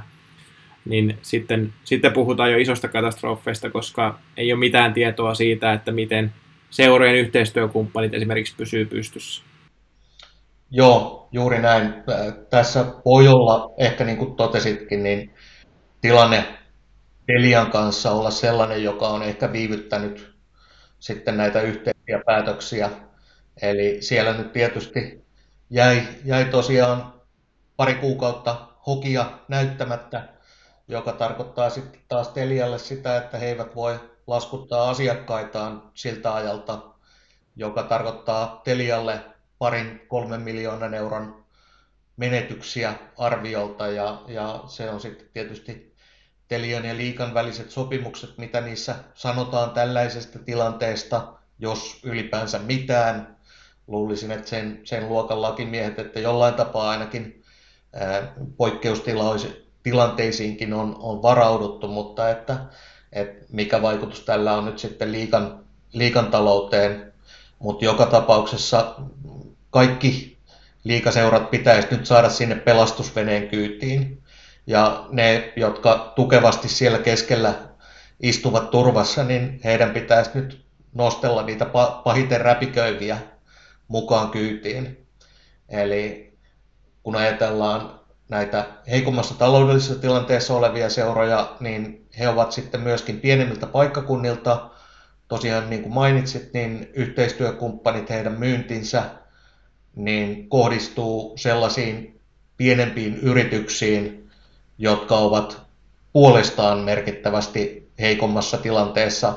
niin 0.85 1.19
sitten, 1.23 1.73
sitten 1.85 2.13
puhutaan 2.13 2.53
jo 2.53 2.59
isosta 2.59 2.89
katastrofeista, 2.89 3.71
koska 3.71 4.19
ei 4.37 4.53
ole 4.53 4.59
mitään 4.59 4.93
tietoa 4.93 5.35
siitä, 5.35 5.73
että 5.73 5.93
miten 5.93 6.33
seurojen 6.71 7.17
yhteistyökumppanit 7.17 8.15
esimerkiksi 8.15 8.55
pysyy 8.57 8.87
pystyssä. 8.87 9.43
Joo, 10.71 11.29
juuri 11.33 11.59
näin. 11.59 11.95
Tässä 12.51 12.85
voi 13.05 13.29
olla, 13.29 13.75
ehkä 13.79 14.05
niin 14.05 14.17
kuin 14.17 14.37
totesitkin, 14.37 15.03
niin 15.03 15.32
tilanne 16.03 16.59
Delian 17.29 17.71
kanssa 17.71 18.11
olla 18.11 18.31
sellainen, 18.31 18.85
joka 18.85 19.09
on 19.09 19.23
ehkä 19.23 19.53
viivyttänyt 19.53 20.35
sitten 20.99 21.37
näitä 21.37 21.61
yhteisiä 21.61 22.23
päätöksiä. 22.27 22.91
Eli 23.63 23.99
siellä 24.01 24.33
nyt 24.33 24.53
tietysti 24.53 25.25
jäi, 25.71 26.03
jäi 26.25 26.45
tosiaan 26.45 27.15
pari 27.77 27.95
kuukautta 27.95 28.69
hokia 28.87 29.39
näyttämättä, 29.49 30.29
joka 30.89 31.13
tarkoittaa 31.13 31.71
sitten 31.71 32.01
taas 32.09 32.29
Telialle 32.29 32.79
sitä, 32.79 33.17
että 33.17 33.39
he 33.39 33.47
eivät 33.47 33.77
voi 33.77 34.01
laskuttaa 34.27 34.91
asiakkaitaan 34.91 35.91
siltä 35.95 36.35
ajalta, 36.35 36.83
joka 37.57 37.83
tarkoittaa 37.83 38.61
Telialle 38.65 39.21
parin 39.59 40.01
kolmen 40.09 40.41
miljoonan 40.41 40.95
euron 40.95 41.45
menetyksiä 42.17 42.95
arviolta 43.19 43.87
ja, 43.87 44.23
ja 44.29 44.61
se 44.67 44.91
on 44.91 45.01
sitten 45.01 45.29
tietysti 45.33 45.92
Telion 46.53 46.85
ja 46.85 46.97
Liikan 46.97 47.35
väliset 47.35 47.71
sopimukset, 47.71 48.39
mitä 48.39 48.61
niissä 48.61 48.95
sanotaan 49.15 49.71
tällaisesta 49.71 50.39
tilanteesta, 50.39 51.33
jos 51.59 52.01
ylipäänsä 52.03 52.59
mitään. 52.59 53.37
Luulisin, 53.87 54.31
että 54.31 54.49
sen, 54.49 54.81
sen 54.85 55.09
luokan 55.09 55.43
lakimiehet, 55.43 55.99
että 55.99 56.21
jollain 56.21 56.55
tapaa 56.55 56.91
ainakin 56.91 57.43
poikkeustilanteisiinkin 58.57 60.75
on, 60.75 60.97
on 60.99 61.23
varauduttu, 61.23 61.89
mutta 61.89 62.31
että, 62.31 62.57
että 63.13 63.47
mikä 63.53 63.83
vaikutus 63.83 64.21
tällä 64.21 64.55
on 64.55 64.65
nyt 64.65 64.79
sitten 64.79 65.13
liikan, 65.13 65.65
liikan 65.93 66.31
talouteen. 66.31 67.13
Mutta 67.59 67.85
joka 67.85 68.07
tapauksessa 68.07 68.95
kaikki 69.71 70.39
liikaseurat 70.85 71.51
pitäisi 71.51 71.89
nyt 71.91 72.07
saada 72.07 72.31
sinne 72.31 72.55
pelastusveneen 72.55 73.49
kyytiin. 73.49 74.22
Ja 74.67 75.07
ne, 75.11 75.53
jotka 75.57 76.13
tukevasti 76.17 76.69
siellä 76.69 76.99
keskellä 76.99 77.55
istuvat 78.21 78.71
turvassa, 78.71 79.25
niin 79.25 79.61
heidän 79.65 79.91
pitäisi 79.91 80.31
nyt 80.35 80.65
nostella 80.95 81.43
niitä 81.43 81.67
pahiten 82.05 82.41
räpiköiviä 82.41 83.19
mukaan 83.89 84.31
kyytiin. 84.31 85.07
Eli 85.69 86.33
kun 87.03 87.17
ajatellaan 87.17 88.01
näitä 88.29 88.67
heikommassa 88.91 89.35
taloudellisessa 89.35 90.01
tilanteessa 90.01 90.55
olevia 90.55 90.91
seuroja, 90.91 91.57
niin 91.61 92.07
he 92.19 92.29
ovat 92.29 92.53
sitten 92.53 92.81
myöskin 92.81 93.21
pienemmiltä 93.21 93.67
paikkakunnilta. 93.67 94.71
Tosiaan 95.29 95.71
niin 95.71 95.83
kuin 95.83 95.95
mainitsit, 95.95 96.53
niin 96.53 96.91
yhteistyökumppanit, 96.95 98.11
heidän 98.11 98.39
myyntinsä, 98.39 99.03
niin 99.97 100.49
kohdistuu 100.49 101.33
sellaisiin 101.39 102.21
pienempiin 102.57 103.17
yrityksiin, 103.17 104.22
jotka 104.83 105.17
ovat 105.17 105.63
puolestaan 106.13 106.79
merkittävästi 106.79 107.91
heikommassa 108.01 108.57
tilanteessa 108.59 109.35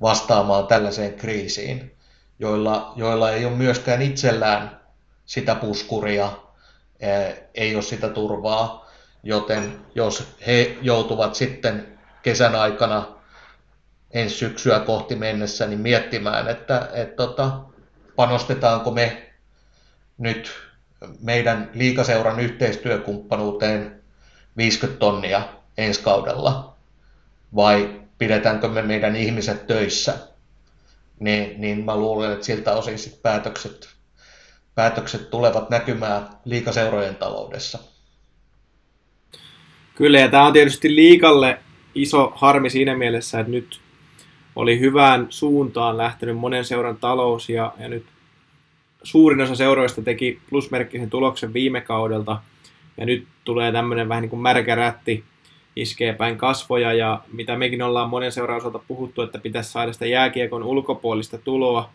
vastaamaan 0.00 0.66
tällaiseen 0.66 1.14
kriisiin, 1.14 1.94
joilla, 2.38 2.92
joilla 2.96 3.30
ei 3.30 3.44
ole 3.44 3.56
myöskään 3.56 4.02
itsellään 4.02 4.80
sitä 5.26 5.54
puskuria, 5.54 6.32
ei 7.54 7.74
ole 7.74 7.82
sitä 7.82 8.08
turvaa, 8.08 8.90
joten 9.22 9.80
jos 9.94 10.28
he 10.46 10.76
joutuvat 10.82 11.34
sitten 11.34 11.98
kesän 12.22 12.54
aikana 12.54 13.06
ensi 14.10 14.36
syksyä 14.36 14.80
kohti 14.80 15.16
mennessä 15.16 15.66
niin 15.66 15.80
miettimään, 15.80 16.48
että, 16.48 16.88
että 16.92 17.16
tota, 17.16 17.60
panostetaanko 18.16 18.90
me 18.90 19.32
nyt 20.18 20.52
meidän 21.20 21.70
liikaseuran 21.74 22.40
yhteistyökumppanuuteen 22.40 24.03
50 24.56 24.98
tonnia 24.98 25.42
ensi 25.78 26.02
kaudella? 26.02 26.74
Vai 27.56 28.00
pidetäänkö 28.18 28.68
me 28.68 28.82
meidän 28.82 29.16
ihmiset 29.16 29.66
töissä, 29.66 30.18
niin, 31.20 31.60
niin 31.60 31.84
mä 31.84 31.96
luulen, 31.96 32.32
että 32.32 32.46
siltä 32.46 32.72
osin 32.72 32.98
sit 32.98 33.22
päätökset, 33.22 33.88
päätökset 34.74 35.30
tulevat 35.30 35.70
näkymään 35.70 36.28
liikaseurojen 36.44 37.16
taloudessa. 37.16 37.78
Kyllä, 39.94 40.18
ja 40.18 40.28
tämä 40.28 40.46
on 40.46 40.52
tietysti 40.52 40.94
liikalle 40.94 41.58
iso 41.94 42.32
harmi 42.34 42.70
siinä 42.70 42.96
mielessä, 42.96 43.40
että 43.40 43.50
nyt 43.50 43.80
oli 44.56 44.80
hyvään 44.80 45.26
suuntaan 45.30 45.96
lähtenyt 45.96 46.36
monen 46.36 46.64
seuran 46.64 46.96
talous, 46.96 47.48
ja, 47.48 47.74
ja 47.78 47.88
nyt 47.88 48.06
suurin 49.02 49.40
osa 49.40 49.54
seuroista 49.54 50.02
teki 50.02 50.40
plusmerkkisen 50.50 51.10
tuloksen 51.10 51.52
viime 51.52 51.80
kaudelta, 51.80 52.42
ja 52.96 53.06
nyt 53.06 53.26
tulee 53.44 53.72
tämmöinen 53.72 54.08
vähän 54.08 54.22
niin 54.22 54.30
kuin 54.30 54.42
märkä 54.42 54.74
rätti, 54.74 55.24
iskee 55.76 56.12
päin 56.12 56.38
kasvoja 56.38 56.92
ja 56.92 57.20
mitä 57.32 57.56
mekin 57.56 57.82
ollaan 57.82 58.10
monen 58.10 58.32
seuran 58.32 58.56
osalta 58.56 58.80
puhuttu, 58.88 59.22
että 59.22 59.38
pitäisi 59.38 59.72
saada 59.72 59.92
sitä 59.92 60.06
jääkiekon 60.06 60.62
ulkopuolista 60.62 61.38
tuloa, 61.38 61.90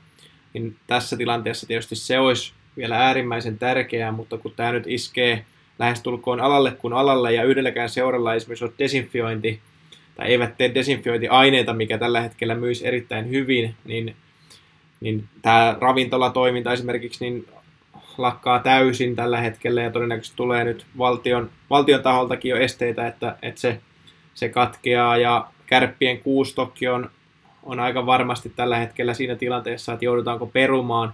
niin 0.53 0.75
tässä 0.87 1.17
tilanteessa 1.17 1.67
tietysti 1.67 1.95
se 1.95 2.19
olisi 2.19 2.53
vielä 2.77 2.97
äärimmäisen 2.97 3.59
tärkeää, 3.59 4.11
mutta 4.11 4.37
kun 4.37 4.53
tämä 4.55 4.71
nyt 4.71 4.87
iskee 4.87 5.45
lähestulkoon 5.79 6.41
alalle 6.41 6.71
kuin 6.71 6.93
alalle 6.93 7.33
ja 7.33 7.43
yhdelläkään 7.43 7.89
seuralla 7.89 8.33
esimerkiksi 8.33 8.65
on 8.65 8.73
desinfiointi, 8.79 9.59
tai 10.15 10.27
eivät 10.27 10.57
tee 10.57 10.73
desinfiointiaineita, 10.73 11.73
mikä 11.73 11.97
tällä 11.97 12.21
hetkellä 12.21 12.55
myisi 12.55 12.87
erittäin 12.87 13.29
hyvin, 13.29 13.75
niin, 13.85 14.15
niin 15.01 15.23
tämä 15.41 15.77
ravintolatoiminta 15.81 16.73
esimerkiksi 16.73 17.25
niin 17.25 17.47
lakkaa 18.21 18.59
täysin 18.59 19.15
tällä 19.15 19.37
hetkellä 19.41 19.81
ja 19.81 19.91
todennäköisesti 19.91 20.37
tulee 20.37 20.63
nyt 20.63 20.85
valtion, 20.97 21.49
valtion 21.69 22.03
taholtakin 22.03 22.49
jo 22.49 22.57
esteitä, 22.57 23.07
että, 23.07 23.35
että 23.41 23.61
se, 23.61 23.81
se 24.33 24.49
katkeaa. 24.49 25.17
Ja 25.17 25.47
kärppien 25.65 26.19
kuustokki 26.19 26.87
on, 26.87 27.09
on 27.63 27.79
aika 27.79 28.05
varmasti 28.05 28.49
tällä 28.55 28.77
hetkellä 28.77 29.13
siinä 29.13 29.35
tilanteessa, 29.35 29.93
että 29.93 30.05
joudutaanko 30.05 30.45
perumaan, 30.45 31.13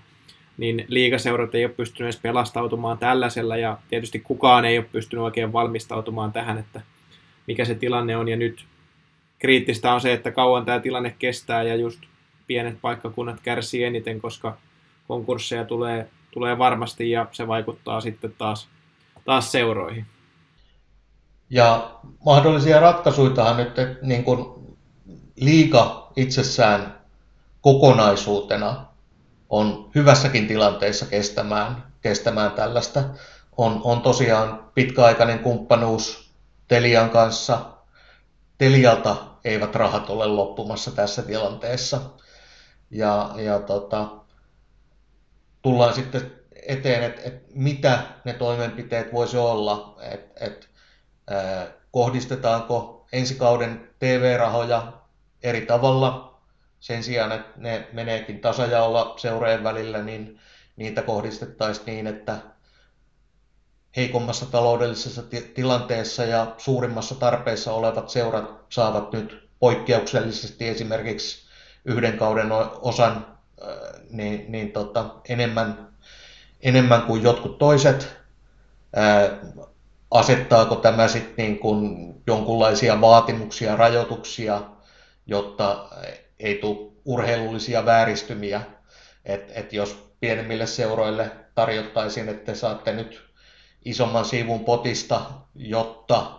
niin 0.57 0.85
liigaseurat 0.88 1.55
ei 1.55 1.65
ole 1.65 1.74
pystynyt 1.74 2.05
edes 2.05 2.21
pelastautumaan 2.21 2.97
tällaisella. 2.97 3.57
Ja 3.57 3.77
tietysti 3.89 4.19
kukaan 4.19 4.65
ei 4.65 4.77
ole 4.77 4.85
pystynyt 4.91 5.25
oikein 5.25 5.53
valmistautumaan 5.53 6.31
tähän, 6.31 6.57
että 6.57 6.81
mikä 7.47 7.65
se 7.65 7.75
tilanne 7.75 8.17
on. 8.17 8.27
Ja 8.27 8.38
nyt 8.38 8.65
kriittistä 9.39 9.93
on 9.93 10.01
se, 10.01 10.13
että 10.13 10.31
kauan 10.31 10.65
tämä 10.65 10.79
tilanne 10.79 11.15
kestää 11.19 11.63
ja 11.63 11.75
just 11.75 12.00
pienet 12.47 12.77
paikkakunnat 12.81 13.39
kärsii 13.43 13.83
eniten, 13.83 14.21
koska 14.21 14.57
konkursseja 15.07 15.65
tulee 15.65 16.07
tulee 16.36 16.58
varmasti 16.58 17.12
ja 17.12 17.27
se 17.32 17.48
vaikuttaa 17.48 18.01
sitten 18.01 18.34
taas, 18.38 18.68
taas 19.25 19.51
seuroihin. 19.51 20.06
Ja 21.50 22.00
mahdollisia 22.25 22.80
ratkaisuja 22.80 23.54
nyt, 23.54 23.75
niin 24.01 24.24
kuin 24.24 24.46
liika 25.36 26.12
itsessään 26.15 27.01
kokonaisuutena 27.62 28.86
on 29.50 29.89
hyvässäkin 29.96 30.48
tilanteessa 30.48 31.06
kestämään, 31.06 31.84
kestämään 32.01 32.51
tällaista. 32.51 33.04
On, 33.58 33.82
on 33.84 34.01
tosiaan 34.01 34.72
pitkäaikainen 34.74 35.39
kumppanuus 35.39 36.32
Telian 36.68 37.10
kanssa. 37.10 37.60
Telialta 38.58 39.15
eivät 39.44 39.75
rahat 39.75 40.10
ole 40.10 40.27
loppumassa 40.27 40.92
tässä 40.92 41.22
tilanteessa. 41.22 42.01
Ja, 42.92 43.30
ja 43.36 43.60
tota, 43.60 44.25
tullaan 45.65 45.93
sitten 45.93 46.31
eteen, 46.67 47.03
että 47.03 47.22
et 47.25 47.43
mitä 47.53 48.00
ne 48.25 48.34
toimenpiteet 48.34 49.13
voisi 49.13 49.38
olla, 49.38 49.98
että 50.01 50.45
et, 50.45 50.69
kohdistetaanko 51.91 53.07
ensi 53.12 53.36
kauden 53.36 53.89
TV-rahoja 54.00 54.93
eri 55.43 55.62
tavalla. 55.62 56.39
Sen 56.79 57.03
sijaan, 57.03 57.31
että 57.31 57.51
ne 57.55 57.88
meneekin 57.93 58.41
tasajaolla 58.41 59.13
seurojen 59.17 59.63
välillä, 59.63 60.01
niin 60.01 60.39
niitä 60.75 61.01
kohdistettaisiin 61.01 61.86
niin, 61.86 62.07
että 62.07 62.38
heikommassa 63.95 64.45
taloudellisessa 64.45 65.24
tilanteessa 65.55 66.24
ja 66.24 66.55
suurimmassa 66.57 67.15
tarpeessa 67.15 67.74
olevat 67.74 68.10
seurat 68.10 68.65
saavat 68.69 69.13
nyt 69.13 69.50
poikkeuksellisesti 69.60 70.67
esimerkiksi 70.67 71.48
yhden 71.86 72.17
kauden 72.17 72.51
osan 72.81 73.35
niin, 74.09 74.45
niin 74.51 74.71
tota, 74.71 75.05
enemmän, 75.29 75.88
enemmän 76.62 77.01
kuin 77.01 77.24
jotkut 77.24 77.57
toiset. 77.57 78.17
Asettaako 80.12 80.75
tämä 80.75 81.07
sitten 81.07 81.33
niin 81.38 81.59
kuin 81.59 82.13
jonkunlaisia 82.27 83.01
vaatimuksia, 83.01 83.75
rajoituksia, 83.75 84.62
jotta 85.27 85.89
ei 86.39 86.55
tule 86.55 86.91
urheilullisia 87.05 87.85
vääristymiä. 87.85 88.62
Et, 89.25 89.51
et 89.55 89.74
jos 89.74 90.09
pienemmille 90.19 90.67
seuroille 90.67 91.31
tarjottaisiin, 91.55 92.29
että 92.29 92.51
te 92.51 92.55
saatte 92.57 92.93
nyt 92.93 93.21
isomman 93.85 94.25
sivun 94.25 94.65
potista, 94.65 95.21
jotta 95.55 96.31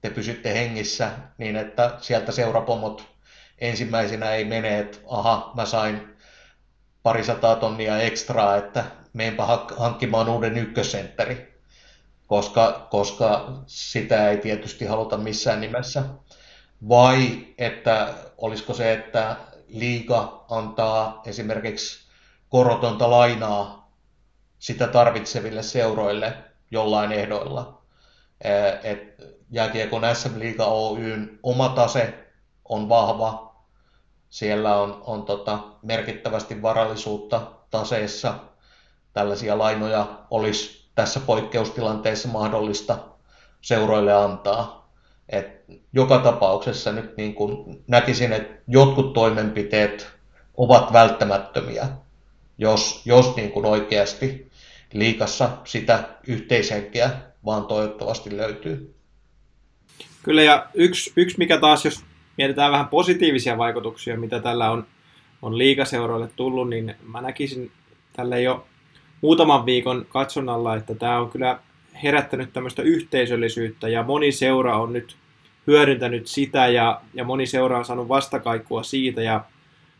te 0.00 0.10
pysytte 0.10 0.54
hengissä, 0.54 1.10
niin 1.38 1.56
että 1.56 1.90
sieltä 2.00 2.32
seurapomot 2.32 3.04
ensimmäisenä 3.58 4.32
ei 4.32 4.44
mene, 4.44 4.78
että 4.78 4.98
aha, 5.06 5.52
mä 5.54 5.66
sain 5.66 6.16
parisataa 7.02 7.56
tonnia 7.56 8.00
ekstraa, 8.00 8.56
että 8.56 8.84
meenpä 9.12 9.46
hankkimaan 9.76 10.28
uuden 10.28 10.58
ykkösentteri, 10.58 11.60
koska, 12.26 12.86
koska 12.90 13.52
sitä 13.66 14.28
ei 14.28 14.36
tietysti 14.36 14.84
haluta 14.86 15.16
missään 15.16 15.60
nimessä. 15.60 16.02
Vai 16.88 17.46
että 17.58 18.14
olisiko 18.38 18.74
se, 18.74 18.92
että 18.92 19.36
liiga 19.68 20.44
antaa 20.50 21.22
esimerkiksi 21.26 22.08
korotonta 22.48 23.10
lainaa 23.10 23.90
sitä 24.58 24.86
tarvitseville 24.86 25.62
seuroille 25.62 26.34
jollain 26.70 27.12
ehdoilla. 27.12 27.82
Jääkiekon 29.50 30.02
SM-liiga 30.14 30.64
Oyn 30.64 31.38
oma 31.42 31.68
tase 31.68 32.14
on 32.64 32.88
vahva, 32.88 33.49
siellä 34.30 34.76
on, 34.76 35.02
on 35.06 35.22
tota 35.22 35.58
merkittävästi 35.82 36.62
varallisuutta 36.62 37.52
taseessa. 37.70 38.34
Tällaisia 39.12 39.58
lainoja 39.58 40.06
olisi 40.30 40.84
tässä 40.94 41.20
poikkeustilanteessa 41.20 42.28
mahdollista 42.28 42.98
seuroille 43.60 44.14
antaa. 44.14 44.90
Et 45.28 45.64
joka 45.92 46.18
tapauksessa 46.18 46.92
nyt 46.92 47.16
niin 47.16 47.34
kuin 47.34 47.84
näkisin, 47.86 48.32
että 48.32 48.62
jotkut 48.68 49.12
toimenpiteet 49.12 50.08
ovat 50.56 50.92
välttämättömiä, 50.92 51.88
jos, 52.58 53.02
jos 53.04 53.36
niin 53.36 53.52
kuin 53.52 53.66
oikeasti 53.66 54.50
liikassa 54.92 55.50
sitä 55.64 56.08
yhteishenkeä 56.26 57.10
vaan 57.44 57.64
toivottavasti 57.64 58.36
löytyy. 58.36 58.94
Kyllä 60.22 60.42
ja 60.42 60.66
yksi, 60.74 61.12
yksi 61.16 61.38
mikä 61.38 61.60
taas, 61.60 61.84
jos 61.84 62.04
mietitään 62.40 62.72
vähän 62.72 62.88
positiivisia 62.88 63.58
vaikutuksia, 63.58 64.16
mitä 64.16 64.40
tällä 64.40 64.70
on, 64.70 64.86
on 65.42 65.58
liikaseuroille 65.58 66.28
tullut, 66.36 66.68
niin 66.70 66.94
mä 67.06 67.20
näkisin 67.20 67.70
tälle 68.12 68.42
jo 68.42 68.66
muutaman 69.20 69.66
viikon 69.66 70.06
katsonnalla, 70.08 70.76
että 70.76 70.94
tämä 70.94 71.18
on 71.18 71.30
kyllä 71.30 71.58
herättänyt 72.02 72.52
tämmöistä 72.52 72.82
yhteisöllisyyttä 72.82 73.88
ja 73.88 74.02
moni 74.02 74.32
seura 74.32 74.78
on 74.78 74.92
nyt 74.92 75.16
hyödyntänyt 75.66 76.26
sitä 76.26 76.66
ja, 76.66 77.00
ja 77.14 77.24
moni 77.24 77.46
seura 77.46 77.78
on 77.78 77.84
saanut 77.84 78.08
vastakaikua 78.08 78.82
siitä 78.82 79.22
ja 79.22 79.44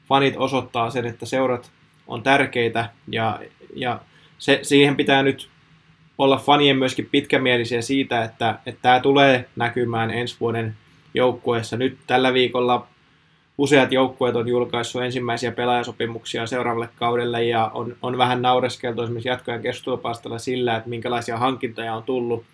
fanit 0.08 0.34
osoittaa 0.36 0.90
sen, 0.90 1.06
että 1.06 1.26
seurat 1.26 1.70
on 2.06 2.22
tärkeitä 2.22 2.90
ja, 3.08 3.40
ja 3.74 4.00
se, 4.38 4.58
siihen 4.62 4.96
pitää 4.96 5.22
nyt 5.22 5.48
olla 6.18 6.36
fanien 6.36 6.76
myöskin 6.76 7.08
pitkämielisiä 7.10 7.82
siitä, 7.82 8.24
että, 8.24 8.58
että 8.66 8.82
tämä 8.82 9.00
tulee 9.00 9.48
näkymään 9.56 10.10
ensi 10.10 10.36
vuoden 10.40 10.76
joukkueessa. 11.14 11.76
Nyt 11.76 11.98
tällä 12.06 12.34
viikolla 12.34 12.86
useat 13.58 13.92
joukkueet 13.92 14.36
on 14.36 14.48
julkaissut 14.48 15.02
ensimmäisiä 15.02 15.52
pelaajasopimuksia 15.52 16.46
seuraavalle 16.46 16.88
kaudelle 16.96 17.44
ja 17.44 17.70
on, 17.74 17.96
on 18.02 18.18
vähän 18.18 18.42
naureskeltu 18.42 19.02
esimerkiksi 19.02 19.28
jatkojen 19.28 19.62
keskustelupalstalla 19.62 20.38
sillä, 20.38 20.76
että 20.76 20.88
minkälaisia 20.88 21.38
hankintoja 21.38 21.94
on 21.94 22.02
tullut. 22.02 22.44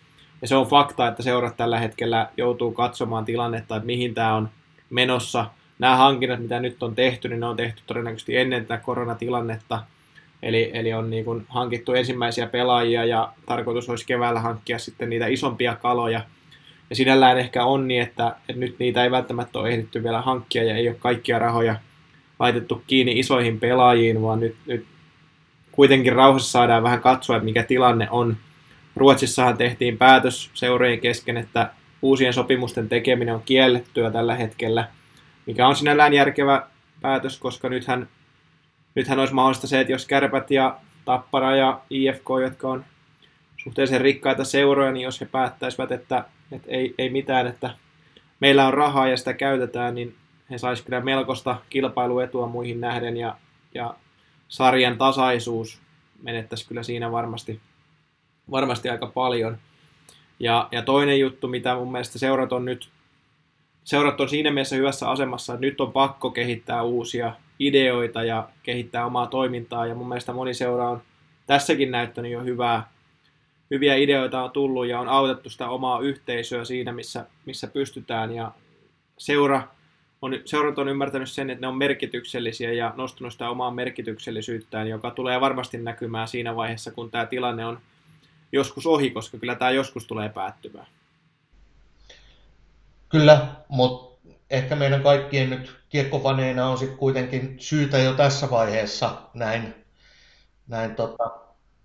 Ja 0.42 0.48
se 0.48 0.56
on 0.56 0.66
fakta, 0.66 1.08
että 1.08 1.22
seurat 1.22 1.56
tällä 1.56 1.78
hetkellä 1.78 2.28
joutuu 2.36 2.72
katsomaan 2.72 3.24
tilannetta, 3.24 3.76
että 3.76 3.86
mihin 3.86 4.14
tämä 4.14 4.34
on 4.34 4.48
menossa. 4.90 5.46
Nämä 5.78 5.96
hankinnat, 5.96 6.40
mitä 6.40 6.60
nyt 6.60 6.82
on 6.82 6.94
tehty, 6.94 7.28
niin 7.28 7.40
ne 7.40 7.46
on 7.46 7.56
tehty 7.56 7.82
todennäköisesti 7.86 8.36
ennen 8.36 8.66
tätä 8.66 8.82
koronatilannetta. 8.82 9.82
Eli, 10.42 10.70
eli 10.74 10.92
on 10.92 11.10
niin 11.10 11.24
kuin 11.24 11.46
hankittu 11.48 11.92
ensimmäisiä 11.92 12.46
pelaajia 12.46 13.04
ja 13.04 13.32
tarkoitus 13.46 13.88
olisi 13.88 14.06
keväällä 14.06 14.40
hankkia 14.40 14.78
sitten 14.78 15.10
niitä 15.10 15.26
isompia 15.26 15.76
kaloja– 15.76 16.20
ja 16.90 16.96
sinällään 16.96 17.38
ehkä 17.38 17.64
on 17.64 17.88
niin, 17.88 18.02
että, 18.02 18.36
että 18.48 18.60
nyt 18.60 18.78
niitä 18.78 19.04
ei 19.04 19.10
välttämättä 19.10 19.58
ole 19.58 19.68
ehditty 19.68 20.02
vielä 20.02 20.20
hankkia 20.20 20.64
ja 20.64 20.76
ei 20.76 20.88
ole 20.88 20.96
kaikkia 21.00 21.38
rahoja 21.38 21.76
laitettu 22.38 22.82
kiinni 22.86 23.18
isoihin 23.18 23.60
pelaajiin, 23.60 24.22
vaan 24.22 24.40
nyt, 24.40 24.56
nyt 24.66 24.86
kuitenkin 25.72 26.12
rauhassa 26.12 26.50
saadaan 26.50 26.82
vähän 26.82 27.00
katsoa, 27.00 27.36
että 27.36 27.44
mikä 27.44 27.62
tilanne 27.62 28.08
on. 28.10 28.36
Ruotsissahan 28.96 29.56
tehtiin 29.56 29.98
päätös 29.98 30.50
seurojen 30.54 31.00
kesken, 31.00 31.36
että 31.36 31.70
uusien 32.02 32.32
sopimusten 32.32 32.88
tekeminen 32.88 33.34
on 33.34 33.42
kiellettyä 33.44 34.10
tällä 34.10 34.34
hetkellä, 34.34 34.88
mikä 35.46 35.68
on 35.68 35.76
sinällään 35.76 36.14
järkevä 36.14 36.66
päätös, 37.00 37.38
koska 37.38 37.68
nythän, 37.68 38.08
nythän 38.94 39.18
olisi 39.18 39.34
mahdollista 39.34 39.66
se, 39.66 39.80
että 39.80 39.92
jos 39.92 40.06
Kärpät 40.06 40.50
ja 40.50 40.76
Tappara 41.04 41.56
ja 41.56 41.80
IFK, 41.90 42.28
jotka 42.42 42.68
on 42.68 42.84
suhteellisen 43.66 44.00
rikkaita 44.00 44.44
seuroja, 44.44 44.92
niin 44.92 45.04
jos 45.04 45.20
he 45.20 45.26
päättäisivät, 45.26 45.92
että 45.92 46.24
että 46.52 46.68
ei, 46.70 46.94
ei 46.98 47.10
mitään, 47.10 47.46
että 47.46 47.70
meillä 48.40 48.66
on 48.66 48.74
rahaa 48.74 49.08
ja 49.08 49.16
sitä 49.16 49.34
käytetään, 49.34 49.94
niin 49.94 50.14
he 50.50 50.58
saisivat 50.58 50.86
kyllä 50.86 51.00
melkoista 51.00 51.56
kilpailuetua 51.70 52.46
muihin 52.46 52.80
nähden 52.80 53.16
ja, 53.16 53.36
ja 53.74 53.94
sarjan 54.48 54.98
tasaisuus 54.98 55.80
menettäisi 56.22 56.68
kyllä 56.68 56.82
siinä 56.82 57.12
varmasti, 57.12 57.60
varmasti 58.50 58.88
aika 58.88 59.06
paljon. 59.06 59.58
Ja, 60.40 60.68
ja 60.72 60.82
toinen 60.82 61.20
juttu, 61.20 61.48
mitä 61.48 61.74
mun 61.74 61.92
mielestä 61.92 62.18
seurat 62.18 62.52
on 62.52 62.64
nyt, 62.64 62.88
seurat 63.84 64.20
on 64.20 64.28
siinä 64.28 64.50
mielessä 64.50 64.76
hyvässä 64.76 65.10
asemassa, 65.10 65.54
että 65.54 65.66
nyt 65.66 65.80
on 65.80 65.92
pakko 65.92 66.30
kehittää 66.30 66.82
uusia 66.82 67.32
ideoita 67.58 68.24
ja 68.24 68.48
kehittää 68.62 69.06
omaa 69.06 69.26
toimintaa, 69.26 69.86
ja 69.86 69.94
mun 69.94 70.08
mielestä 70.08 70.32
moni 70.32 70.54
seura 70.54 70.90
on 70.90 71.02
tässäkin 71.46 71.90
näyttänyt 71.90 72.32
jo 72.32 72.44
hyvää, 72.44 72.95
hyviä 73.70 73.94
ideoita 73.94 74.44
on 74.44 74.50
tullut 74.50 74.86
ja 74.86 75.00
on 75.00 75.08
autettu 75.08 75.50
sitä 75.50 75.68
omaa 75.68 76.00
yhteisöä 76.00 76.64
siinä, 76.64 76.92
missä, 76.92 77.26
missä 77.46 77.66
pystytään. 77.66 78.34
Ja 78.34 78.52
seura 79.18 79.68
on, 80.22 80.32
seurat 80.44 80.78
on 80.78 80.88
ymmärtänyt 80.88 81.30
sen, 81.30 81.50
että 81.50 81.60
ne 81.60 81.66
on 81.66 81.78
merkityksellisiä 81.78 82.72
ja 82.72 82.94
nostanut 82.96 83.32
sitä 83.32 83.50
omaa 83.50 83.70
merkityksellisyyttään, 83.70 84.88
joka 84.88 85.10
tulee 85.10 85.40
varmasti 85.40 85.78
näkymään 85.78 86.28
siinä 86.28 86.56
vaiheessa, 86.56 86.90
kun 86.90 87.10
tämä 87.10 87.26
tilanne 87.26 87.66
on 87.66 87.78
joskus 88.52 88.86
ohi, 88.86 89.10
koska 89.10 89.38
kyllä 89.38 89.54
tämä 89.54 89.70
joskus 89.70 90.06
tulee 90.06 90.28
päättymään. 90.28 90.86
Kyllä, 93.08 93.46
mutta 93.68 94.30
ehkä 94.50 94.76
meidän 94.76 95.02
kaikkien 95.02 95.50
nyt 95.50 95.76
kiekkofaneina 95.88 96.66
on 96.66 96.78
sitten 96.78 96.98
kuitenkin 96.98 97.56
syytä 97.58 97.98
jo 97.98 98.14
tässä 98.14 98.50
vaiheessa 98.50 99.22
näin, 99.34 99.74
näin 100.68 100.94
tota, 100.94 101.30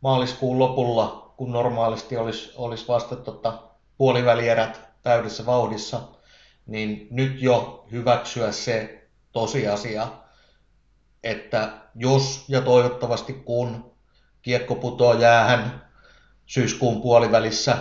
maaliskuun 0.01 0.59
lopulla 0.59 1.30
kun 1.41 1.51
normaalisti 1.51 2.17
olisi, 2.17 2.51
olisi 2.55 2.87
vasta 2.87 3.15
tota, 3.15 3.53
puolivälierät 3.97 4.81
täydessä 5.01 5.45
vauhdissa, 5.45 6.01
niin 6.67 7.07
nyt 7.11 7.41
jo 7.41 7.85
hyväksyä 7.91 8.51
se 8.51 9.07
tosiasia, 9.31 10.07
että 11.23 11.71
jos 11.95 12.45
ja 12.47 12.61
toivottavasti 12.61 13.33
kun 13.33 13.91
kiekko 14.41 14.75
putoaa 14.75 15.13
jäähän 15.13 15.85
syyskuun 16.45 17.01
puolivälissä 17.01 17.77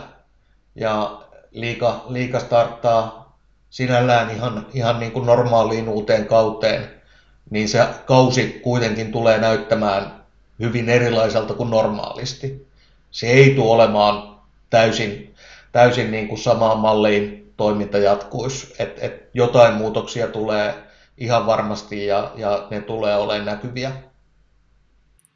ja 0.74 1.22
liika, 1.50 2.04
liika 2.08 2.40
starttaa 2.40 3.36
sinällään 3.70 4.30
ihan, 4.30 4.66
ihan 4.72 5.00
niin 5.00 5.12
kuin 5.12 5.26
normaaliin 5.26 5.88
uuteen 5.88 6.26
kauteen, 6.26 7.02
niin 7.50 7.68
se 7.68 7.86
kausi 8.06 8.60
kuitenkin 8.62 9.12
tulee 9.12 9.38
näyttämään 9.38 10.24
hyvin 10.60 10.88
erilaiselta 10.88 11.54
kuin 11.54 11.70
normaalisti 11.70 12.69
se 13.10 13.26
ei 13.26 13.54
tule 13.54 13.70
olemaan 13.70 14.40
täysin, 14.70 15.34
täysin 15.72 16.10
niin 16.10 16.28
kuin 16.28 16.38
samaan 16.38 16.78
malliin 16.78 17.52
toiminta 17.56 17.98
jatkuisi. 17.98 18.74
Et, 18.78 18.98
et 19.02 19.30
jotain 19.34 19.74
muutoksia 19.74 20.28
tulee 20.28 20.74
ihan 21.18 21.46
varmasti 21.46 22.06
ja, 22.06 22.32
ja 22.36 22.66
ne 22.70 22.80
tulee 22.80 23.16
olemaan 23.16 23.46
näkyviä. 23.46 23.92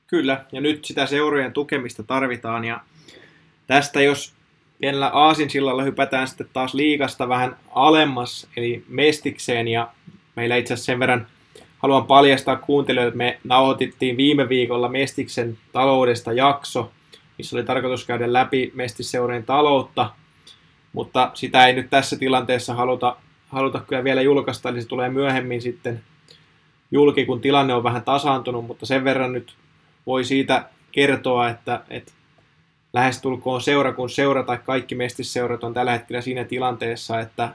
Kyllä, 0.07 0.45
ja 0.53 0.61
nyt 0.61 0.85
sitä 0.85 1.07
seurojen 1.07 1.53
tukemista 1.53 2.03
tarvitaan 2.03 2.65
ja 2.65 2.81
tästä 3.67 4.03
jos 4.03 4.33
pienellä 4.79 5.09
aasinsillalla 5.09 5.83
hypätään 5.83 6.29
sitten 6.29 6.47
taas 6.53 6.75
liikasta 6.75 7.29
vähän 7.29 7.57
alemmas, 7.71 8.47
eli 8.57 8.85
Mestikseen, 8.89 9.69
ja 9.69 9.89
meillä 10.37 10.57
itse 10.57 10.75
asiassa 10.75 10.87
sen 10.87 10.99
verran 10.99 11.27
haluan 11.79 12.07
paljastaa 12.07 12.57
kuuntelijoille, 12.57 13.09
että 13.09 13.19
me 13.19 13.39
nauhoitettiin 13.45 14.17
viime 14.17 14.49
viikolla 14.49 14.89
Mestiksen 14.89 15.59
taloudesta 15.73 16.33
jakso, 16.33 16.93
missä 17.39 17.57
oli 17.57 17.65
tarkoitus 17.65 18.07
käydä 18.07 18.33
läpi 18.33 18.73
mestisseurien 18.75 19.45
taloutta, 19.45 20.11
mutta 20.93 21.31
sitä 21.35 21.67
ei 21.67 21.73
nyt 21.73 21.91
tässä 21.91 22.19
tilanteessa 22.19 22.75
haluta, 22.75 23.17
haluta 23.49 23.81
kyllä 23.81 24.05
vielä 24.05 24.23
julkaista, 24.23 24.69
eli 24.69 24.83
se 24.83 24.89
tulee 24.89 25.09
myöhemmin 25.09 25.63
sitten 25.63 26.03
julki, 26.91 27.27
kun 27.27 27.41
tilanne 27.41 27.75
on 27.75 27.83
vähän 27.83 28.03
tasaantunut, 28.03 28.67
mutta 28.67 28.87
sen 28.87 29.05
verran 29.05 29.33
nyt 29.33 29.55
voi 30.07 30.25
siitä 30.25 30.69
kertoa, 30.93 31.49
että, 31.49 31.81
että 31.91 32.13
lähestulkoon 32.93 33.61
seura 33.61 33.93
kun 33.93 34.11
seura 34.11 34.43
tai 34.43 34.59
kaikki 34.65 34.95
mestisseurat 34.95 35.65
on 35.65 35.75
tällä 35.75 35.93
hetkellä 35.93 36.21
siinä 36.21 36.45
tilanteessa, 36.45 37.21
että, 37.21 37.49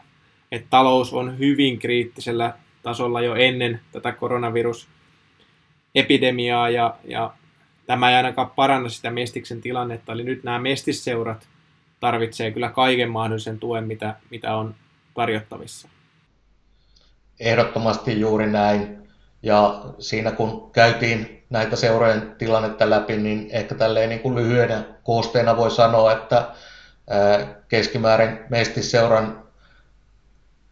että 0.52 0.68
talous 0.70 1.14
on 1.14 1.40
hyvin 1.40 1.80
kriittisellä 1.80 2.54
tasolla 2.84 3.22
jo 3.22 3.36
ennen 3.36 3.82
tätä 3.92 4.12
koronavirusepidemiaa 4.12 6.70
ja, 6.70 6.96
ja 7.06 7.34
tämä 7.90 8.10
ei 8.10 8.16
ainakaan 8.16 8.52
paranna 8.52 8.90
sitä 8.90 9.12
Mestiksen 9.12 9.62
tilannetta, 9.62 10.14
eli 10.14 10.24
nyt 10.24 10.44
nämä 10.44 10.60
Mestisseurat 10.60 11.48
tarvitsee 12.00 12.52
kyllä 12.52 12.70
kaiken 12.70 13.10
mahdollisen 13.10 13.60
tuen, 13.60 13.84
mitä, 13.84 14.16
mitä 14.30 14.56
on 14.56 14.76
tarjottavissa. 15.14 15.88
Ehdottomasti 17.40 18.20
juuri 18.20 18.48
näin. 18.48 19.08
Ja 19.44 19.84
siinä 20.00 20.32
kun 20.32 20.72
käytiin 20.72 21.44
näitä 21.50 21.76
seurojen 21.76 22.36
tilannetta 22.38 22.90
läpi, 22.90 23.18
niin 23.18 23.48
ehkä 23.52 23.76
tälleen 23.76 24.10
niin 24.10 24.22
kuin 24.22 24.36
lyhyenä 24.36 24.84
koosteena 25.04 25.58
voi 25.58 25.72
sanoa, 25.72 26.12
että 26.12 26.50
keskimäärin 27.68 28.40
Mestisseuran 28.50 29.44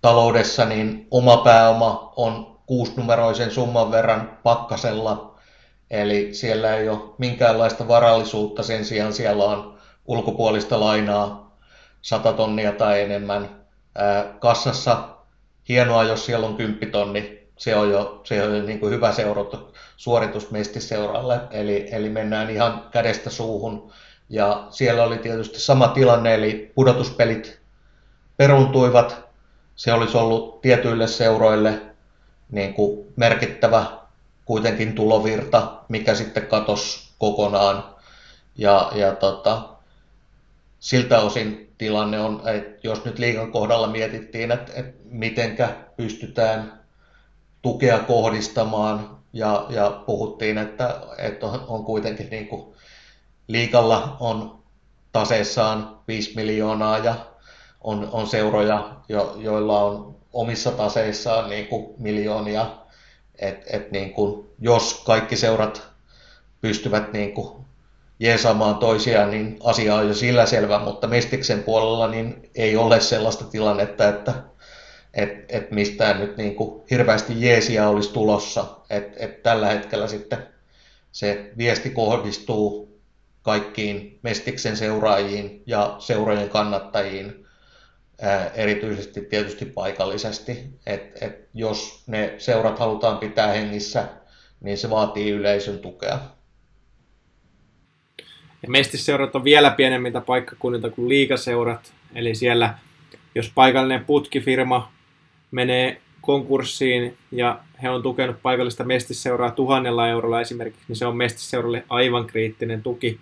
taloudessa 0.01 0.65
niin 0.65 1.07
oma 1.11 1.37
pääoma 1.37 2.13
on 2.15 2.59
kuusinumeroisen 2.65 3.51
summan 3.51 3.91
verran 3.91 4.37
pakkasella 4.43 5.26
Eli 5.91 6.33
siellä 6.33 6.75
ei 6.75 6.89
ole 6.89 7.13
minkäänlaista 7.17 7.87
varallisuutta, 7.87 8.63
sen 8.63 8.85
sijaan 8.85 9.13
siellä 9.13 9.43
on 9.43 9.77
ulkopuolista 10.05 10.79
lainaa 10.79 11.57
100 12.01 12.33
tonnia 12.33 12.71
tai 12.71 13.01
enemmän. 13.01 13.65
Kassassa 14.39 15.09
hienoa, 15.69 16.03
jos 16.03 16.25
siellä 16.25 16.47
on 16.47 16.55
10 16.55 16.91
tonni, 16.91 17.47
se 17.57 17.75
on 17.75 17.89
jo, 17.89 18.21
se 18.23 18.43
on 18.43 18.55
jo 18.55 18.63
niin 18.63 18.79
kuin 18.79 18.93
hyvä 18.93 19.11
seurata, 19.11 19.57
suoritus 19.97 20.51
mestiseuralle, 20.51 21.39
eli, 21.51 21.87
eli 21.91 22.09
mennään 22.09 22.49
ihan 22.49 22.85
kädestä 22.91 23.29
suuhun. 23.29 23.91
Ja 24.29 24.67
siellä 24.69 25.03
oli 25.03 25.17
tietysti 25.17 25.59
sama 25.59 25.87
tilanne, 25.87 26.35
eli 26.35 26.71
pudotuspelit 26.75 27.59
peruntuivat, 28.37 29.27
se 29.75 29.93
olisi 29.93 30.17
ollut 30.17 30.61
tietyille 30.61 31.07
seuroille 31.07 31.81
niin 32.51 32.73
kuin 32.73 33.13
merkittävä 33.15 33.85
kuitenkin 34.47 34.93
tulovirta, 34.95 35.71
mikä 35.89 36.15
sitten 36.15 36.47
katosi 36.47 37.09
kokonaan. 37.17 37.83
Ja, 38.55 38.91
ja 38.95 39.15
tota, 39.15 39.69
siltä 40.79 41.19
osin 41.19 41.73
tilanne 41.77 42.19
on, 42.19 42.41
että 42.45 42.87
jos 42.87 43.05
nyt 43.05 43.19
liigan 43.19 43.51
kohdalla 43.51 43.87
mietittiin, 43.87 44.51
että, 44.51 44.73
että 44.75 45.01
mitenkä 45.03 45.75
pystytään 45.97 46.79
tukea 47.61 47.99
kohdistamaan 47.99 49.17
ja, 49.33 49.65
ja 49.69 50.03
puhuttiin, 50.05 50.57
että, 50.57 51.01
että 51.17 51.45
on 51.47 51.85
kuitenkin 51.85 52.29
niin 52.29 52.47
kuin 52.47 52.75
liikalla 53.47 54.17
on 54.19 54.59
taseessaan 55.11 55.99
5 56.07 56.35
miljoonaa 56.35 56.97
ja 56.97 57.15
on, 57.81 58.09
on 58.11 58.27
seuroja, 58.27 58.95
jo, 59.09 59.35
joilla 59.39 59.83
on 59.83 60.15
omissa 60.33 60.71
taseissaan 60.71 61.49
niin 61.49 61.67
kuin 61.67 61.95
miljoonia. 61.97 62.65
Et, 63.39 63.63
et 63.67 63.91
niin 63.91 64.13
kuin, 64.13 64.49
jos 64.59 65.03
kaikki 65.05 65.35
seurat 65.35 65.87
pystyvät 66.61 67.13
niin 67.13 67.33
kuin 67.33 67.65
jeesaamaan 68.19 68.75
toisiaan, 68.75 69.31
niin 69.31 69.57
asia 69.63 69.95
on 69.95 70.07
jo 70.07 70.13
sillä 70.13 70.45
selvä, 70.45 70.79
mutta 70.79 71.07
Mestiksen 71.07 71.63
puolella 71.63 72.07
niin 72.07 72.49
ei 72.55 72.77
ole 72.77 72.99
sellaista 72.99 73.45
tilannetta, 73.45 74.09
että 74.09 74.33
et, 75.13 75.45
et 75.49 75.71
mistään 75.71 76.19
nyt 76.19 76.37
niin 76.37 76.55
kuin 76.55 76.83
hirveästi 76.91 77.41
jeesiä 77.45 77.89
olisi 77.89 78.13
tulossa. 78.13 78.65
Et, 78.89 79.13
et 79.17 79.43
tällä 79.43 79.67
hetkellä 79.67 80.07
sitten 80.07 80.47
se 81.11 81.51
viesti 81.57 81.89
kohdistuu 81.89 82.99
kaikkiin 83.41 84.19
Mestiksen 84.21 84.77
seuraajiin 84.77 85.63
ja 85.65 85.95
seurojen 85.99 86.49
kannattajiin, 86.49 87.46
erityisesti 88.53 89.21
tietysti 89.21 89.65
paikallisesti. 89.65 90.51
Et, 90.85 91.23
et 91.23 91.49
jos 91.53 92.03
ne 92.07 92.33
seurat 92.37 92.79
halutaan 92.79 93.17
pitää 93.17 93.47
hengissä, 93.47 94.07
niin 94.61 94.77
se 94.77 94.89
vaatii 94.89 95.31
yleisön 95.31 95.79
tukea. 95.79 96.19
Ja 98.63 98.69
mestisseurat 98.69 99.35
on 99.35 99.43
vielä 99.43 99.71
pienemmiltä 99.71 100.21
paikkakunnilta 100.21 100.89
kuin 100.89 101.09
liikaseurat, 101.09 101.93
eli 102.15 102.35
siellä 102.35 102.77
jos 103.35 103.51
paikallinen 103.55 104.05
putkifirma 104.05 104.91
menee 105.51 106.01
konkurssiin 106.21 107.17
ja 107.31 107.59
he 107.81 107.89
on 107.89 108.03
tukenut 108.03 108.41
paikallista 108.41 108.83
mestisseuraa 108.83 109.51
tuhannella 109.51 110.07
eurolla 110.07 110.41
esimerkiksi, 110.41 110.85
niin 110.87 110.95
se 110.95 111.05
on 111.05 111.17
mestisseuralle 111.17 111.83
aivan 111.89 112.27
kriittinen 112.27 112.83
tuki, 112.83 113.19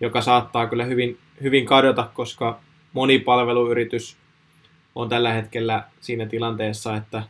joka 0.00 0.20
saattaa 0.20 0.66
kyllä 0.66 0.84
hyvin, 0.84 1.18
hyvin 1.42 1.66
kadota, 1.66 2.10
koska 2.14 2.60
monipalveluyritys 2.92 4.16
on 4.98 5.08
tällä 5.08 5.32
hetkellä 5.32 5.82
siinä 6.00 6.26
tilanteessa, 6.26 6.96
että, 6.96 7.22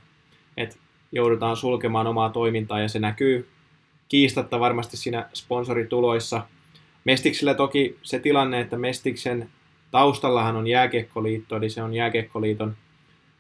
että 0.57 0.77
joudutaan 1.13 1.57
sulkemaan 1.57 2.07
omaa 2.07 2.31
toimintaa 2.31 2.81
ja 2.81 2.89
se 2.89 2.99
näkyy 2.99 3.49
kiistatta 4.09 4.61
varmasti 4.61 4.97
siinä 4.97 5.29
sponsorituloissa. 5.35 6.43
Mestiksellä 7.05 7.55
toki 7.55 7.99
se 8.03 8.19
tilanne, 8.19 8.61
että 8.61 8.79
Mestiksen 8.79 9.49
taustallahan 9.91 10.57
on 10.57 10.67
jääkiekkoliitto, 10.67 11.57
eli 11.57 11.71
se 11.71 11.83
on 11.83 11.95
jääkiekkoliiton 11.95 12.77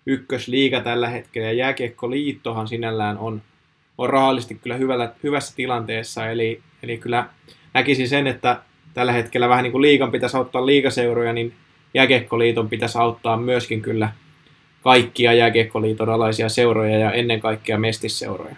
ykkösliiga 0.07 0.81
tällä 0.81 1.09
hetkellä, 1.09 1.49
ja 1.49 1.53
jääkiekkoliittohan 1.53 2.69
sinällään 2.69 3.19
on, 3.19 3.43
on 3.99 4.11
rahallisesti 4.11 4.55
kyllä 4.55 4.77
hyvällä, 4.77 5.12
hyvässä 5.23 5.57
tilanteessa, 5.57 6.31
eli, 6.31 6.62
eli 6.83 6.99
kyllä 6.99 7.29
näkisin 7.75 8.09
sen, 8.09 8.27
että 8.27 8.62
tällä 8.95 9.12
hetkellä 9.12 9.49
vähän 9.49 9.62
niin 9.62 9.73
kuin 9.73 9.83
liigan 9.83 10.12
pitäisi 10.12 10.37
auttaa 10.37 10.67
liigaseuroja, 10.67 11.33
niin 11.33 11.55
jääkiekkoliiton 11.94 12.68
pitäisi 12.68 12.98
auttaa 12.98 13.37
myöskin 13.37 13.83
kyllä 13.83 14.12
kaikkia 14.83 15.33
jääkiekkoliiton 15.33 16.11
alaisia 16.11 16.48
seuroja 16.48 16.98
ja 16.98 17.12
ennen 17.12 17.40
kaikkea 17.40 17.79
mestisseuroja. 17.79 18.57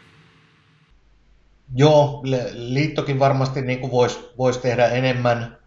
Joo, 1.74 2.22
liittokin 2.52 3.18
varmasti 3.18 3.62
niin 3.62 3.90
voisi 3.90 4.18
vois 4.38 4.58
tehdä 4.58 4.88
enemmän. 4.88 5.58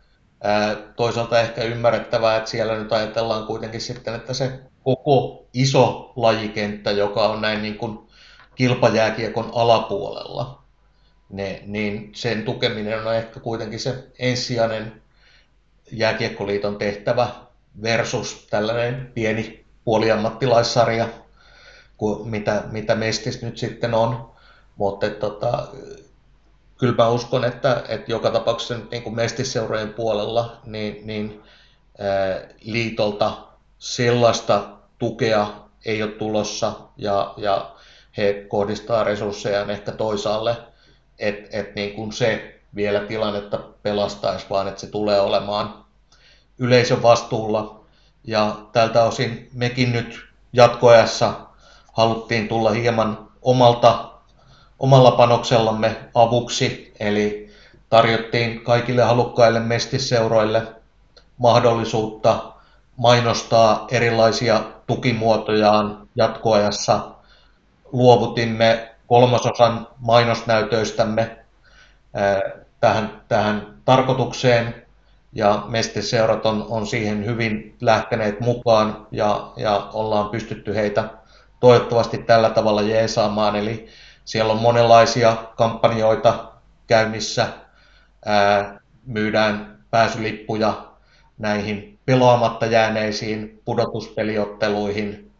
toisaalta 0.96 1.42
ehkä 1.42 1.64
ymmärrettävää, 1.64 2.38
että 2.38 2.50
siellä 2.50 2.78
nyt 2.78 2.92
ajatellaan 2.92 3.48
kuitenkin 3.48 3.82
sitten, 3.82 4.16
että 4.16 4.34
se 4.34 4.60
koko 4.84 5.46
iso 5.54 6.14
lajikenttä, 6.16 6.92
joka 6.92 7.28
on 7.28 7.42
näin 7.42 7.62
niin 7.62 7.78
kuin 7.78 8.00
kilpajääkiekon 8.56 9.52
alapuolella, 9.56 10.64
ne, 11.30 11.64
niin 11.66 12.10
sen 12.16 12.44
tukeminen 12.44 13.08
on 13.08 13.16
ehkä 13.16 13.40
kuitenkin 13.40 13.80
se 13.80 14.08
ensisijainen 14.20 15.02
jääkiekkoliiton 15.92 16.76
tehtävä 16.76 17.28
versus 17.82 18.48
tällainen 18.50 19.12
pieni 19.14 19.66
puoliammattilaissarja, 19.86 21.08
kuin 21.98 22.30
mitä, 22.30 22.64
mitä 22.72 22.96
Mestis 22.96 23.42
nyt 23.42 23.58
sitten 23.58 23.94
on. 23.94 24.34
Mutta 24.76 25.10
tota, 25.10 25.68
kyllä 26.78 26.96
mä 26.96 27.10
uskon, 27.10 27.46
että, 27.46 27.84
että 27.88 28.12
joka 28.12 28.32
tapauksessa 28.32 28.76
niin 28.92 29.04
kuin 29.04 29.16
Mestisseurojen 29.16 29.94
puolella 29.94 30.58
niin, 30.66 31.08
niin 31.08 31.42
ää, 32.00 32.42
liitolta 32.62 33.38
sellaista 33.80 34.70
tukea 35.00 35.48
ei 35.86 36.04
ole 36.04 36.12
tulossa 36.12 36.74
ja, 36.98 37.34
ja 37.38 37.76
he 38.18 38.46
kohdistaa 38.48 39.04
resursseja 39.04 39.66
ehkä 39.66 39.92
toisaalle, 39.92 40.58
että 41.20 41.60
et 41.60 41.76
niin 41.76 41.94
kuin 41.94 42.14
se 42.14 42.60
vielä 42.76 43.00
tilannetta 43.00 43.58
pelastaisi, 43.58 44.46
vaan 44.50 44.68
että 44.68 44.82
se 44.82 44.88
tulee 44.88 45.22
olemaan 45.22 45.83
yleisön 46.60 47.04
vastuulla. 47.04 47.80
Ja 48.24 48.56
tältä 48.72 49.04
osin 49.04 49.50
mekin 49.54 49.92
nyt 49.92 50.26
jatkoajassa 50.54 51.34
haluttiin 51.94 52.48
tulla 52.48 52.72
hieman 52.72 53.30
omalta, 53.42 54.10
omalla 54.80 55.12
panoksellamme 55.12 55.96
avuksi, 56.14 56.94
eli 57.00 57.52
tarjottiin 57.90 58.64
kaikille 58.64 59.04
halukkaille 59.04 59.60
mestiseuroille 59.60 60.68
mahdollisuutta 61.38 62.54
mainostaa 62.98 63.88
erilaisia 63.92 64.64
tukimuotojaan 64.88 66.08
jatkoajassa. 66.16 67.00
Luovutimme 67.92 68.96
kolmasosan 69.08 69.88
mainosnäytöistämme 70.00 71.38
tähän, 72.80 73.22
tähän 73.28 73.74
tarkoitukseen 73.86 74.83
ja 75.36 75.64
mestiseurat 75.68 76.46
on, 76.46 76.66
on 76.70 76.88
siihen 76.88 77.26
hyvin 77.26 77.76
lähteneet 77.82 78.40
mukaan 78.40 79.08
ja, 79.12 79.52
ja 79.58 79.90
ollaan 79.94 80.30
pystytty 80.30 80.76
heitä 80.76 81.10
toivottavasti 81.60 82.18
tällä 82.18 82.50
tavalla 82.50 82.82
jeesaamaan. 82.82 83.56
Eli 83.56 83.88
siellä 84.26 84.54
on 84.54 84.62
monenlaisia 84.62 85.36
kampanjoita 85.58 86.52
käynnissä, 86.88 87.48
ää, 88.26 88.80
myydään 89.06 89.80
pääsylippuja 89.92 90.94
näihin 91.38 92.00
pelaamatta 92.06 92.66
jääneisiin 92.66 93.62
pudotuspeliotteluihin, 93.66 95.32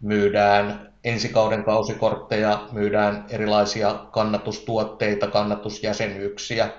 myydään 0.00 0.90
ensikauden 1.04 1.64
kausikortteja, 1.64 2.68
myydään 2.72 3.24
erilaisia 3.28 3.94
kannatustuotteita, 4.10 5.26
kannatusjäsenyyksiä. 5.26 6.70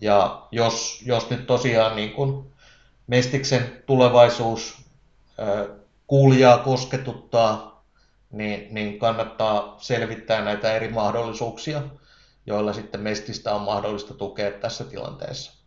Ja 0.00 0.42
jos, 0.50 1.02
jos 1.06 1.30
nyt 1.30 1.46
tosiaan 1.46 1.96
niin 1.96 2.12
kun 2.12 2.52
Mestiksen 3.06 3.82
tulevaisuus 3.86 4.84
kuulijaa 6.06 6.58
kosketuttaa, 6.58 7.84
niin, 8.32 8.74
niin 8.74 8.98
kannattaa 8.98 9.76
selvittää 9.78 10.44
näitä 10.44 10.72
eri 10.72 10.88
mahdollisuuksia, 10.88 11.82
joilla 12.46 12.72
sitten 12.72 13.00
Mestistä 13.00 13.54
on 13.54 13.62
mahdollista 13.62 14.14
tukea 14.14 14.50
tässä 14.50 14.84
tilanteessa. 14.84 15.62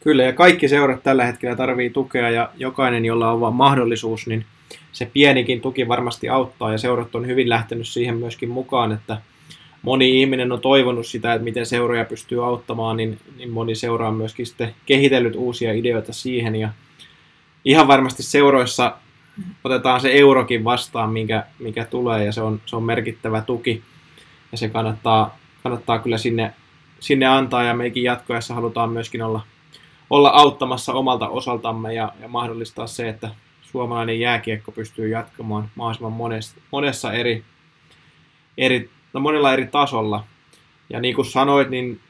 Kyllä, 0.00 0.22
ja 0.22 0.32
kaikki 0.32 0.68
seurat 0.68 1.02
tällä 1.02 1.24
hetkellä 1.24 1.56
tarvii 1.56 1.90
tukea, 1.90 2.30
ja 2.30 2.50
jokainen, 2.56 3.04
jolla 3.04 3.30
on 3.30 3.40
vaan 3.40 3.54
mahdollisuus, 3.54 4.26
niin 4.26 4.46
se 4.92 5.06
pienikin 5.12 5.60
tuki 5.60 5.88
varmasti 5.88 6.28
auttaa, 6.28 6.72
ja 6.72 6.78
seurat 6.78 7.14
on 7.14 7.26
hyvin 7.26 7.48
lähtenyt 7.48 7.88
siihen 7.88 8.16
myöskin 8.16 8.48
mukaan, 8.48 8.92
että 8.92 9.16
moni 9.82 10.20
ihminen 10.20 10.52
on 10.52 10.60
toivonut 10.60 11.06
sitä, 11.06 11.32
että 11.32 11.44
miten 11.44 11.66
seuroja 11.66 12.04
pystyy 12.04 12.46
auttamaan, 12.46 12.96
niin, 12.96 13.18
niin 13.36 13.50
moni 13.50 13.74
seura 13.74 14.08
on 14.08 14.14
myöskin 14.14 14.46
sitten 14.46 14.74
kehitellyt 14.86 15.36
uusia 15.36 15.72
ideoita 15.72 16.12
siihen, 16.12 16.56
ja 16.56 16.68
ihan 17.64 17.88
varmasti 17.88 18.22
seuroissa 18.22 18.96
otetaan 19.64 20.00
se 20.00 20.12
eurokin 20.12 20.64
vastaan, 20.64 21.10
mikä, 21.10 21.46
mikä 21.58 21.84
tulee, 21.84 22.24
ja 22.24 22.32
se 22.32 22.42
on, 22.42 22.60
se 22.66 22.76
on 22.76 22.82
merkittävä 22.82 23.40
tuki, 23.40 23.82
ja 24.52 24.58
se 24.58 24.68
kannattaa, 24.68 25.38
kannattaa 25.62 25.98
kyllä 25.98 26.18
sinne, 26.18 26.54
sinne 27.00 27.26
antaa, 27.26 27.62
ja 27.62 27.74
meikin 27.74 28.02
jatkoessa 28.02 28.54
halutaan 28.54 28.90
myöskin 28.90 29.22
olla 29.22 29.40
olla 30.12 30.30
auttamassa 30.30 30.92
omalta 30.92 31.28
osaltamme 31.28 31.94
ja, 31.94 32.12
ja 32.20 32.28
mahdollistaa 32.28 32.86
se, 32.86 33.08
että 33.08 33.30
suomalainen 33.62 34.20
jääkiekko 34.20 34.72
pystyy 34.72 35.08
jatkamaan 35.08 35.70
mahdollisimman 35.74 36.12
monessa, 36.12 36.56
monessa 36.70 37.12
eri, 37.12 37.44
eri, 38.58 38.90
no 39.12 39.20
monella 39.20 39.52
eri 39.52 39.66
tasolla. 39.66 40.24
Ja 40.90 41.00
niin 41.00 41.14
kuin 41.14 41.26
sanoit, 41.26 41.70
niin 41.70 42.00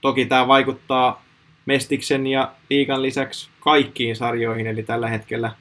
toki 0.00 0.26
tämä 0.26 0.48
vaikuttaa 0.48 1.22
Mestiksen 1.66 2.26
ja 2.26 2.52
liikan 2.70 3.02
lisäksi 3.02 3.50
kaikkiin 3.60 4.16
sarjoihin, 4.16 4.66
eli 4.66 4.82
tällä 4.82 5.08
hetkellä 5.08 5.52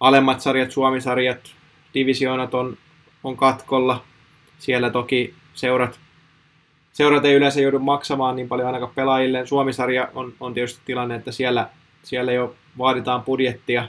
alemmat 0.00 0.40
sarjat, 0.40 0.70
Suomisarjat, 0.70 1.54
divisioonat 1.94 2.54
on, 2.54 2.76
on 3.24 3.36
katkolla. 3.36 4.04
Siellä 4.58 4.90
toki 4.90 5.34
seurat, 5.54 6.00
seurat 6.92 7.24
ei 7.24 7.34
yleensä 7.34 7.60
joudu 7.60 7.78
maksamaan 7.78 8.36
niin 8.36 8.48
paljon 8.48 8.66
ainakaan 8.66 8.92
pelaajille. 8.94 9.46
Suomisarja 9.46 10.08
on, 10.14 10.32
on 10.40 10.54
tietysti 10.54 10.80
tilanne, 10.84 11.14
että 11.14 11.32
siellä, 11.32 11.68
siellä 12.02 12.32
jo 12.32 12.54
vaaditaan 12.78 13.22
budjettia. 13.22 13.88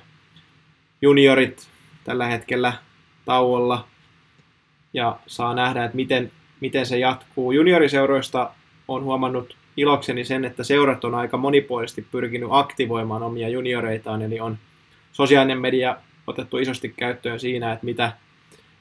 Juniorit 1.01 1.67
tällä 2.03 2.25
hetkellä 2.25 2.73
tauolla 3.25 3.87
ja 4.93 5.19
saa 5.27 5.53
nähdä, 5.53 5.85
että 5.85 5.95
miten, 5.95 6.31
miten 6.59 6.85
se 6.85 6.99
jatkuu. 6.99 7.51
Junioriseuroista 7.51 8.51
on 8.87 9.03
huomannut 9.03 9.55
ilokseni 9.77 10.25
sen, 10.25 10.45
että 10.45 10.63
seurat 10.63 11.05
on 11.05 11.15
aika 11.15 11.37
monipuolisesti 11.37 12.07
pyrkinyt 12.11 12.49
aktivoimaan 12.51 13.23
omia 13.23 13.49
junioreitaan, 13.49 14.21
eli 14.21 14.39
on 14.39 14.57
sosiaalinen 15.11 15.61
media 15.61 15.97
otettu 16.27 16.57
isosti 16.57 16.93
käyttöön 16.97 17.39
siinä, 17.39 17.71
että 17.71 17.85
mitä 17.85 18.11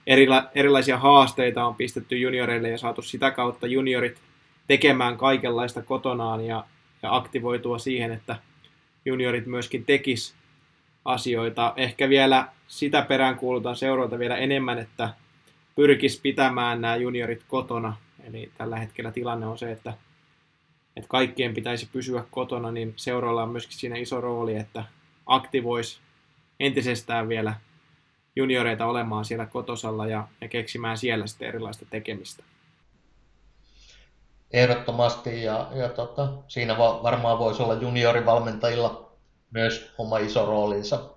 erila- 0.06 0.48
erilaisia 0.54 0.98
haasteita 0.98 1.64
on 1.64 1.74
pistetty 1.74 2.18
junioreille 2.18 2.68
ja 2.68 2.78
saatu 2.78 3.02
sitä 3.02 3.30
kautta 3.30 3.66
juniorit 3.66 4.18
tekemään 4.66 5.16
kaikenlaista 5.16 5.82
kotonaan 5.82 6.46
ja, 6.46 6.64
ja 7.02 7.16
aktivoitua 7.16 7.78
siihen, 7.78 8.12
että 8.12 8.36
juniorit 9.04 9.46
myöskin 9.46 9.84
tekis 9.84 10.34
asioita. 11.04 11.72
Ehkä 11.76 12.08
vielä 12.08 12.48
sitä 12.68 13.02
perään 13.02 13.36
kuulutaan 13.36 13.76
seuroilta 13.76 14.18
vielä 14.18 14.36
enemmän, 14.36 14.78
että 14.78 15.08
pyrkis 15.80 16.20
pitämään 16.20 16.80
nämä 16.80 16.96
juniorit 16.96 17.44
kotona. 17.48 17.96
Eli 18.24 18.50
tällä 18.58 18.76
hetkellä 18.76 19.12
tilanne 19.12 19.46
on 19.46 19.58
se, 19.58 19.72
että, 19.72 19.94
että 20.96 21.08
kaikkien 21.08 21.54
pitäisi 21.54 21.88
pysyä 21.92 22.24
kotona, 22.30 22.72
niin 22.72 22.92
seuroilla 22.96 23.42
on 23.42 23.48
myöskin 23.48 23.78
siinä 23.78 23.96
iso 23.96 24.20
rooli, 24.20 24.56
että 24.56 24.84
aktivoisi 25.26 26.00
entisestään 26.60 27.28
vielä 27.28 27.54
junioreita 28.36 28.86
olemaan 28.86 29.24
siellä 29.24 29.46
kotosalla 29.46 30.06
ja, 30.06 30.28
ja 30.40 30.48
keksimään 30.48 30.98
siellä 30.98 31.26
sitten 31.26 31.48
erilaista 31.48 31.86
tekemistä. 31.90 32.44
Ehdottomasti 34.50 35.42
ja, 35.42 35.70
ja 35.74 35.88
tota, 35.88 36.32
siinä 36.48 36.78
va, 36.78 37.02
varmaan 37.02 37.38
voisi 37.38 37.62
olla 37.62 37.74
juniorivalmentajilla 37.74 39.12
myös 39.50 39.94
oma 39.98 40.18
iso 40.18 40.46
roolinsa. 40.46 41.10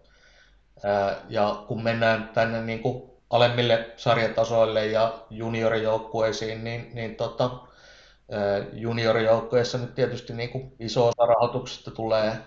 Ää, 0.83 1.15
ja 1.29 1.63
kun 1.67 1.83
mennään 1.83 2.29
tänne 2.33 2.61
niin 2.61 2.79
kuin 2.79 3.12
alemmille 3.33 3.91
sarjatasoille 3.97 4.85
ja 4.85 5.25
juniorijoukkueisiin, 5.29 6.63
niin, 6.63 6.91
niin 6.93 7.15
tota, 7.15 7.49
juniorijoukkueissa 8.73 9.77
nyt 9.77 9.95
tietysti 9.95 10.33
niin 10.33 10.49
kuin 10.49 10.75
iso 10.79 11.07
osa 11.07 11.25
rahoituksesta 11.25 11.91
tulee 11.91 12.37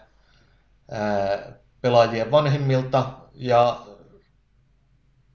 pelaajien 1.80 2.30
vanhemmilta 2.30 3.10
ja 3.34 3.86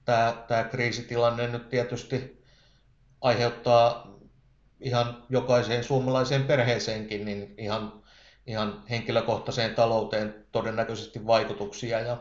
tämä, 0.04 0.44
tämä 0.48 0.64
kriisitilanne 0.64 1.48
nyt 1.48 1.68
tietysti 1.68 2.44
aiheuttaa 3.20 4.12
ihan 4.80 5.24
jokaiseen 5.30 5.84
suomalaiseen 5.84 6.44
perheeseenkin 6.44 7.24
niin 7.24 7.54
ihan, 7.58 8.02
ihan 8.46 8.82
henkilökohtaiseen 8.90 9.74
talouteen 9.74 10.46
todennäköisesti 10.52 11.26
vaikutuksia. 11.26 12.00
Ja 12.00 12.16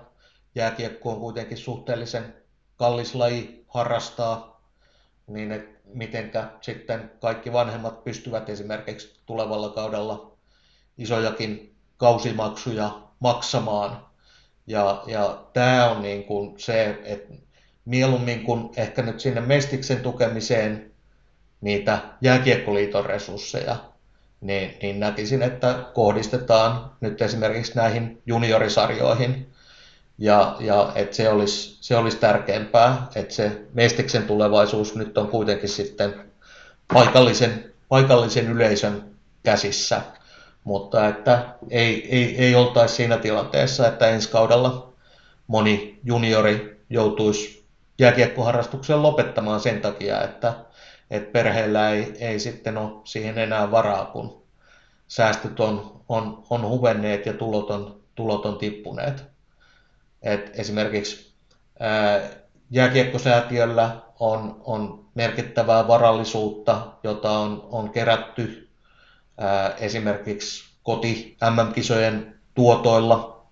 jääkiekko 0.56 1.12
on 1.12 1.20
kuitenkin 1.20 1.58
suhteellisen 1.58 2.41
kallis 2.82 3.16
laji 3.16 3.66
harrastaa, 3.68 4.62
niin 5.28 5.52
että 5.52 5.80
mitenkä 5.94 6.46
sitten 6.62 7.12
kaikki 7.20 7.54
vanhemmat 7.54 8.04
pystyvät 8.04 8.50
esimerkiksi 8.50 9.20
tulevalla 9.26 9.70
kaudella 9.70 10.32
isojakin 10.98 11.76
kausimaksuja 11.98 13.02
maksamaan. 13.20 14.06
Ja, 14.68 15.04
ja 15.08 15.44
tämä 15.54 15.90
on 15.90 16.02
niin 16.02 16.24
kuin 16.24 16.60
se, 16.60 17.00
että 17.04 17.34
mieluummin 17.86 18.44
kuin 18.44 18.70
ehkä 18.76 19.02
nyt 19.02 19.20
sinne 19.20 19.42
Mestiksen 19.42 20.00
tukemiseen 20.02 20.92
niitä 21.62 22.00
jääkiekkoliiton 22.22 23.06
resursseja, 23.06 23.76
niin, 24.42 24.78
niin 24.82 25.00
näkisin, 25.00 25.42
että 25.42 25.86
kohdistetaan 25.94 26.92
nyt 27.02 27.22
esimerkiksi 27.22 27.76
näihin 27.76 28.22
juniorisarjoihin 28.26 29.51
ja, 30.22 30.56
ja 30.60 30.92
että 30.96 31.16
se 31.16 31.30
olisi, 31.30 31.78
se 31.82 31.98
olisi 31.98 32.18
tärkeämpää, 32.18 33.08
että 33.16 33.34
se 33.34 33.62
Mestiksen 33.74 34.24
tulevaisuus 34.24 34.96
nyt 34.96 35.18
on 35.18 35.28
kuitenkin 35.28 35.70
sitten 35.70 36.32
paikallisen, 36.94 37.74
paikallisen 37.90 38.48
yleisön 38.48 39.04
käsissä, 39.44 40.02
mutta 40.64 41.08
että 41.08 41.56
ei, 41.70 42.16
ei, 42.16 42.38
ei 42.38 42.56
oltaisi 42.56 42.96
siinä 42.96 43.18
tilanteessa, 43.18 43.88
että 43.88 44.10
ensi 44.10 44.30
kaudella 44.30 44.94
moni 45.48 46.00
juniori 46.04 46.82
joutuisi 46.90 47.66
jääkiekkoharrastuksen 48.00 49.04
lopettamaan 49.04 49.60
sen 49.60 49.82
takia, 49.82 50.24
että, 50.24 50.54
että 51.12 51.32
perheellä 51.32 51.90
ei, 51.90 52.14
ei 52.20 52.40
sitten 52.40 52.78
ole 52.78 53.02
siihen 53.04 53.38
enää 53.38 53.72
varaa, 53.72 54.06
kun 54.06 54.44
säästöt 55.08 55.60
on, 55.60 56.02
on, 56.10 56.44
on 56.50 56.68
huvenneet 56.68 57.26
ja 57.26 57.34
tulot 57.34 57.70
on, 57.70 58.02
tulot 58.16 58.46
on 58.46 58.58
tippuneet. 58.58 59.31
Et 60.22 60.52
esimerkiksi 60.60 61.34
ää, 61.80 62.22
jääkiekkosäätiöllä 62.72 63.98
on, 64.20 64.62
on 64.66 65.06
merkittävää 65.16 65.88
varallisuutta, 65.88 66.88
jota 67.04 67.32
on, 67.32 67.68
on 67.72 67.90
kerätty 67.90 68.70
ää, 69.38 69.76
esimerkiksi 69.80 70.64
koti 70.84 71.38
MM-kisojen 71.50 72.40
tuotoilla. 72.54 73.46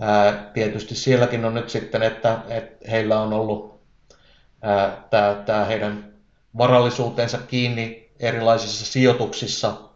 Ää, 0.00 0.50
tietysti 0.54 0.94
sielläkin 0.94 1.44
on 1.44 1.54
nyt 1.54 1.70
sitten, 1.70 2.02
että, 2.02 2.38
että 2.48 2.90
heillä 2.90 3.20
on 3.20 3.32
ollut 3.32 3.80
tämä 5.46 5.64
heidän 5.64 6.12
varallisuutensa 6.58 7.38
kiinni 7.38 8.10
erilaisissa 8.20 8.86
sijoituksissa 8.86 9.90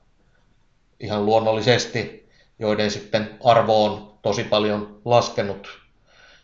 ihan 1.00 1.26
luonnollisesti, 1.26 2.28
joiden 2.58 2.90
sitten 2.90 3.38
arvo 3.44 3.84
on 3.84 4.18
tosi 4.22 4.44
paljon 4.44 5.00
laskenut 5.04 5.83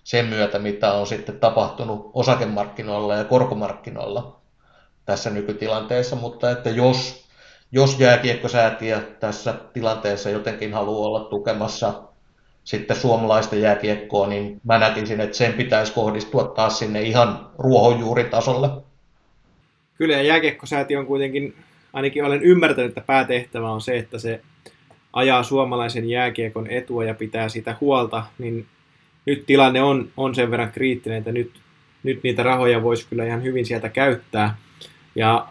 sen 0.04 0.26
myötä, 0.26 0.58
mitä 0.58 0.92
on 0.92 1.06
sitten 1.06 1.40
tapahtunut 1.40 2.10
osakemarkkinoilla 2.14 3.14
ja 3.14 3.24
korkomarkkinoilla 3.24 4.40
tässä 5.04 5.30
nykytilanteessa, 5.30 6.16
mutta 6.16 6.50
että 6.50 6.70
jos, 6.70 7.28
jos 7.72 8.00
jääkiekkosäätiö 8.00 9.00
tässä 9.20 9.54
tilanteessa 9.72 10.30
jotenkin 10.30 10.74
haluaa 10.74 11.08
olla 11.08 11.20
tukemassa 11.20 12.02
sitten 12.64 12.96
suomalaista 12.96 13.56
jääkiekkoa, 13.56 14.26
niin 14.26 14.60
mä 14.64 14.78
näkisin, 14.78 15.20
että 15.20 15.36
sen 15.36 15.52
pitäisi 15.52 15.92
kohdistua 15.92 16.44
taas 16.44 16.78
sinne 16.78 17.02
ihan 17.02 17.50
ruohonjuuritasolle. 17.58 18.68
Kyllä, 19.94 20.14
ja 20.14 20.22
jääkiekkosäätiö 20.22 20.98
on 20.98 21.06
kuitenkin, 21.06 21.54
ainakin 21.92 22.24
olen 22.24 22.42
ymmärtänyt, 22.42 22.88
että 22.88 23.00
päätehtävä 23.00 23.70
on 23.70 23.80
se, 23.80 23.98
että 23.98 24.18
se 24.18 24.40
ajaa 25.12 25.42
suomalaisen 25.42 26.08
jääkiekon 26.08 26.66
etua 26.70 27.04
ja 27.04 27.14
pitää 27.14 27.48
sitä 27.48 27.76
huolta, 27.80 28.24
niin 28.38 28.66
nyt 29.26 29.46
tilanne 29.46 29.82
on, 29.82 30.08
on 30.16 30.34
sen 30.34 30.50
verran 30.50 30.72
kriittinen, 30.72 31.18
että 31.18 31.32
nyt, 31.32 31.52
nyt 32.02 32.22
niitä 32.22 32.42
rahoja 32.42 32.82
voisi 32.82 33.06
kyllä 33.08 33.24
ihan 33.24 33.42
hyvin 33.42 33.66
sieltä 33.66 33.88
käyttää. 33.88 34.56
Ja 35.14 35.46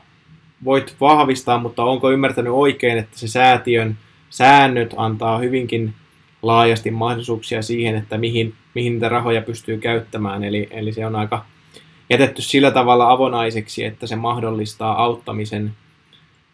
voit 0.65 0.95
vahvistaa, 1.01 1.58
mutta 1.58 1.84
onko 1.84 2.12
ymmärtänyt 2.12 2.53
oikein, 2.53 2.97
että 2.97 3.19
se 3.19 3.27
säätiön 3.27 3.97
säännöt 4.29 4.93
antaa 4.97 5.38
hyvinkin 5.38 5.93
laajasti 6.41 6.91
mahdollisuuksia 6.91 7.62
siihen, 7.62 7.95
että 7.95 8.17
mihin, 8.17 8.53
mihin 8.75 8.93
niitä 8.93 9.10
rahoja 9.10 9.41
pystyy 9.41 9.77
käyttämään. 9.77 10.43
Eli, 10.43 10.67
eli 10.71 10.93
se 10.93 11.05
on 11.05 11.15
aika 11.15 11.45
jätetty 12.10 12.41
sillä 12.41 12.71
tavalla 12.71 13.12
avonaiseksi, 13.12 13.84
että 13.84 14.08
se 14.08 14.15
mahdollistaa 14.15 15.03
auttamisen 15.03 15.73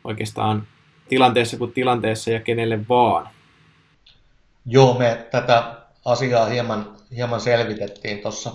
oikeastaan 0.04 0.67
tilanteessa 1.10 1.58
kuin 1.58 1.71
tilanteessa 1.71 2.32
ja 2.32 2.39
kenelle 2.39 2.80
vaan. 2.89 3.28
Joo, 4.65 4.99
me 4.99 5.25
tätä 5.32 5.85
asiaa 6.05 6.45
hieman, 6.45 6.97
hieman 7.15 7.41
selvitettiin 7.41 8.19
tuossa 8.19 8.51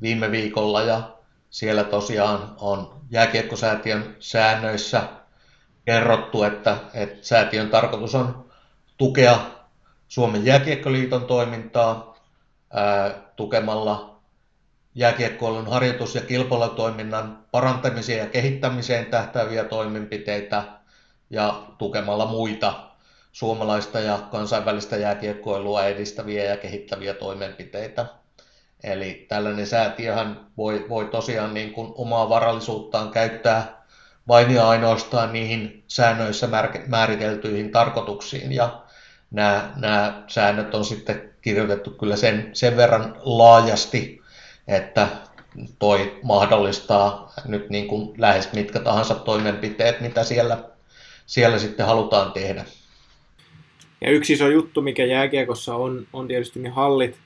viime 0.00 0.30
viikolla 0.30 0.82
ja 0.82 1.16
siellä 1.50 1.84
tosiaan 1.84 2.56
on 2.60 3.00
jääkiekkosäätiön 3.10 4.16
säännöissä 4.18 5.02
kerrottu, 5.84 6.42
että, 6.42 6.76
että 6.94 7.26
säätiön 7.26 7.70
tarkoitus 7.70 8.14
on 8.14 8.50
tukea 8.96 9.38
Suomen 10.08 10.44
jääkiekkoliiton 10.44 11.24
toimintaa 11.24 12.16
ää, 12.72 13.10
tukemalla 13.36 14.20
jääkiekkoilun 14.94 15.66
harjoitus- 15.66 16.14
ja 16.14 16.20
kilpailutoiminnan 16.20 17.44
parantamiseen 17.50 18.18
ja 18.18 18.26
kehittämiseen 18.26 19.06
tähtääviä 19.06 19.64
toimenpiteitä 19.64 20.62
ja 21.30 21.62
tukemalla 21.78 22.26
muita 22.26 22.85
suomalaista 23.36 24.00
ja 24.00 24.18
kansainvälistä 24.30 24.96
jääkiekkoilua 24.96 25.84
edistäviä 25.84 26.44
ja 26.44 26.56
kehittäviä 26.56 27.14
toimenpiteitä. 27.14 28.06
Eli 28.82 29.26
tällainen 29.28 29.66
säätiöhän 29.66 30.46
voi, 30.56 30.86
voi 30.88 31.04
tosiaan 31.04 31.54
niin 31.54 31.72
kuin 31.72 31.92
omaa 31.94 32.28
varallisuuttaan 32.28 33.10
käyttää 33.10 33.82
vain 34.28 34.54
ja 34.54 34.68
ainoastaan 34.68 35.32
niihin 35.32 35.84
säännöissä 35.88 36.48
määriteltyihin 36.86 37.70
tarkoituksiin. 37.70 38.52
Ja 38.52 38.82
nämä, 39.30 39.72
nämä 39.76 40.22
säännöt 40.28 40.74
on 40.74 40.84
sitten 40.84 41.34
kirjoitettu 41.42 41.90
kyllä 41.90 42.16
sen, 42.16 42.50
sen 42.52 42.76
verran 42.76 43.16
laajasti, 43.22 44.22
että 44.68 45.08
toi 45.78 46.20
mahdollistaa 46.22 47.32
nyt 47.44 47.70
niin 47.70 47.88
kuin 47.88 48.20
lähes 48.20 48.52
mitkä 48.52 48.80
tahansa 48.80 49.14
toimenpiteet, 49.14 50.00
mitä 50.00 50.24
siellä, 50.24 50.58
siellä 51.26 51.58
sitten 51.58 51.86
halutaan 51.86 52.32
tehdä. 52.32 52.64
Ja 54.06 54.12
yksi 54.12 54.32
iso 54.32 54.48
juttu, 54.48 54.82
mikä 54.82 55.04
jääkiekossa 55.04 55.74
on, 55.74 56.06
on 56.12 56.28
tietysti 56.28 56.60
ne 56.60 56.68
hallit, 56.68 57.16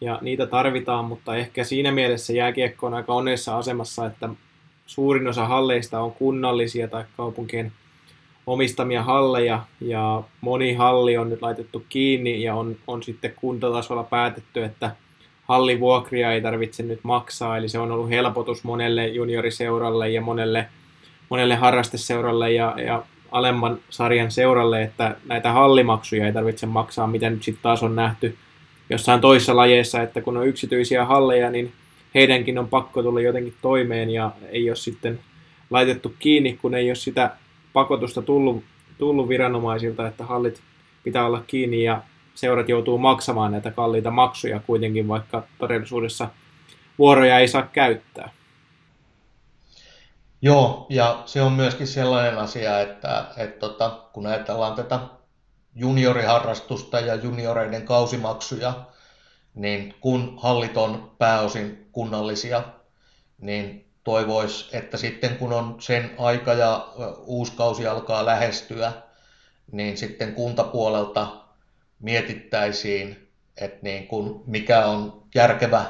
ja 0.00 0.18
niitä 0.20 0.46
tarvitaan, 0.46 1.04
mutta 1.04 1.36
ehkä 1.36 1.64
siinä 1.64 1.92
mielessä 1.92 2.32
jääkiekko 2.32 2.86
on 2.86 2.94
aika 2.94 3.14
onnessa 3.14 3.58
asemassa, 3.58 4.06
että 4.06 4.28
suurin 4.86 5.28
osa 5.28 5.46
halleista 5.46 6.00
on 6.00 6.12
kunnallisia 6.12 6.88
tai 6.88 7.04
kaupunkien 7.16 7.72
omistamia 8.46 9.02
halleja, 9.02 9.62
ja 9.80 10.22
moni 10.40 10.74
halli 10.74 11.16
on 11.16 11.30
nyt 11.30 11.42
laitettu 11.42 11.84
kiinni, 11.88 12.42
ja 12.42 12.54
on, 12.54 12.76
on 12.86 13.02
sitten 13.02 13.34
kuntatasolla 13.36 14.04
päätetty, 14.04 14.64
että 14.64 14.96
hallivuokria 15.44 16.32
ei 16.32 16.40
tarvitse 16.40 16.82
nyt 16.82 17.00
maksaa, 17.02 17.56
eli 17.56 17.68
se 17.68 17.78
on 17.78 17.92
ollut 17.92 18.10
helpotus 18.10 18.64
monelle 18.64 19.06
junioriseuralle 19.08 20.10
ja 20.10 20.20
monelle, 20.20 20.68
monelle 21.28 21.54
harrasteseuralle. 21.54 22.52
Ja, 22.52 22.74
ja 22.86 23.02
alemman 23.32 23.78
sarjan 23.90 24.30
seuralle, 24.30 24.82
että 24.82 25.16
näitä 25.28 25.52
hallimaksuja 25.52 26.26
ei 26.26 26.32
tarvitse 26.32 26.66
maksaa, 26.66 27.06
mitä 27.06 27.30
nyt 27.30 27.42
sitten 27.42 27.62
taas 27.62 27.82
on 27.82 27.96
nähty 27.96 28.36
jossain 28.90 29.20
toisessa 29.20 29.56
lajeissa, 29.56 30.02
että 30.02 30.20
kun 30.20 30.36
on 30.36 30.46
yksityisiä 30.46 31.04
halleja, 31.04 31.50
niin 31.50 31.72
heidänkin 32.14 32.58
on 32.58 32.68
pakko 32.68 33.02
tulla 33.02 33.20
jotenkin 33.20 33.54
toimeen 33.62 34.10
ja 34.10 34.30
ei 34.48 34.70
ole 34.70 34.76
sitten 34.76 35.20
laitettu 35.70 36.14
kiinni, 36.18 36.58
kun 36.62 36.74
ei 36.74 36.88
ole 36.88 36.94
sitä 36.94 37.30
pakotusta 37.72 38.22
tullut, 38.22 38.64
tullut 38.98 39.28
viranomaisilta, 39.28 40.08
että 40.08 40.24
hallit 40.24 40.60
pitää 41.04 41.26
olla 41.26 41.42
kiinni 41.46 41.84
ja 41.84 42.02
seurat 42.34 42.68
joutuu 42.68 42.98
maksamaan 42.98 43.52
näitä 43.52 43.70
kalliita 43.70 44.10
maksuja 44.10 44.60
kuitenkin, 44.60 45.08
vaikka 45.08 45.42
todellisuudessa 45.58 46.28
vuoroja 46.98 47.38
ei 47.38 47.48
saa 47.48 47.68
käyttää. 47.72 48.30
Joo, 50.44 50.86
ja 50.88 51.22
se 51.26 51.42
on 51.42 51.52
myöskin 51.52 51.86
sellainen 51.86 52.38
asia, 52.38 52.80
että, 52.80 53.24
että 53.36 53.58
tota, 53.58 53.90
kun 54.12 54.26
ajatellaan 54.26 54.74
tätä 54.74 54.98
junioriharrastusta 55.74 57.00
ja 57.00 57.14
junioreiden 57.14 57.82
kausimaksuja, 57.82 58.72
niin 59.54 59.94
kun 60.00 60.38
hallit 60.42 60.76
on 60.76 61.12
pääosin 61.18 61.88
kunnallisia, 61.92 62.62
niin 63.38 63.90
toivois, 64.04 64.68
että 64.72 64.96
sitten 64.96 65.36
kun 65.38 65.52
on 65.52 65.76
sen 65.78 66.14
aika 66.18 66.54
ja 66.54 66.88
uusi 67.18 67.52
kausi 67.52 67.86
alkaa 67.86 68.26
lähestyä, 68.26 68.92
niin 69.72 69.96
sitten 69.96 70.34
kuntapuolelta 70.34 71.26
mietittäisiin, 72.00 73.28
että 73.56 73.78
niin 73.82 74.06
kun 74.06 74.44
mikä 74.46 74.86
on 74.86 75.22
järkevä 75.34 75.84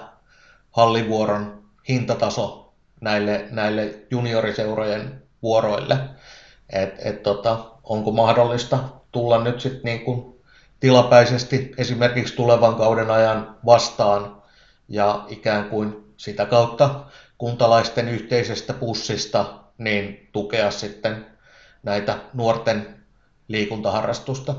hallivuoron 0.71 1.65
hintataso 1.88 2.62
näille, 3.03 3.45
näille 3.51 3.95
junioriseurojen 4.11 5.23
vuoroille. 5.43 5.99
Et, 6.73 6.95
et 7.05 7.23
tota, 7.23 7.65
onko 7.85 8.11
mahdollista 8.11 8.79
tulla 9.12 9.45
nyt 9.45 9.61
sitten 9.61 9.83
niin 9.85 10.01
kuin 10.01 10.35
tilapäisesti 10.81 11.73
esimerkiksi 11.79 12.37
tulevan 12.37 12.75
kauden 12.75 13.11
ajan 13.11 13.57
vastaan 13.67 14.43
ja 14.88 15.25
ikään 15.29 15.69
kuin 15.69 16.15
sitä 16.17 16.47
kautta 16.47 17.05
kuntalaisten 17.38 18.09
yhteisestä 18.09 18.73
pussista 18.73 19.55
niin 19.79 20.29
tukea 20.33 20.71
sitten 20.71 21.27
näitä 21.83 22.19
nuorten 22.35 22.87
liikuntaharrastusta. 23.49 24.55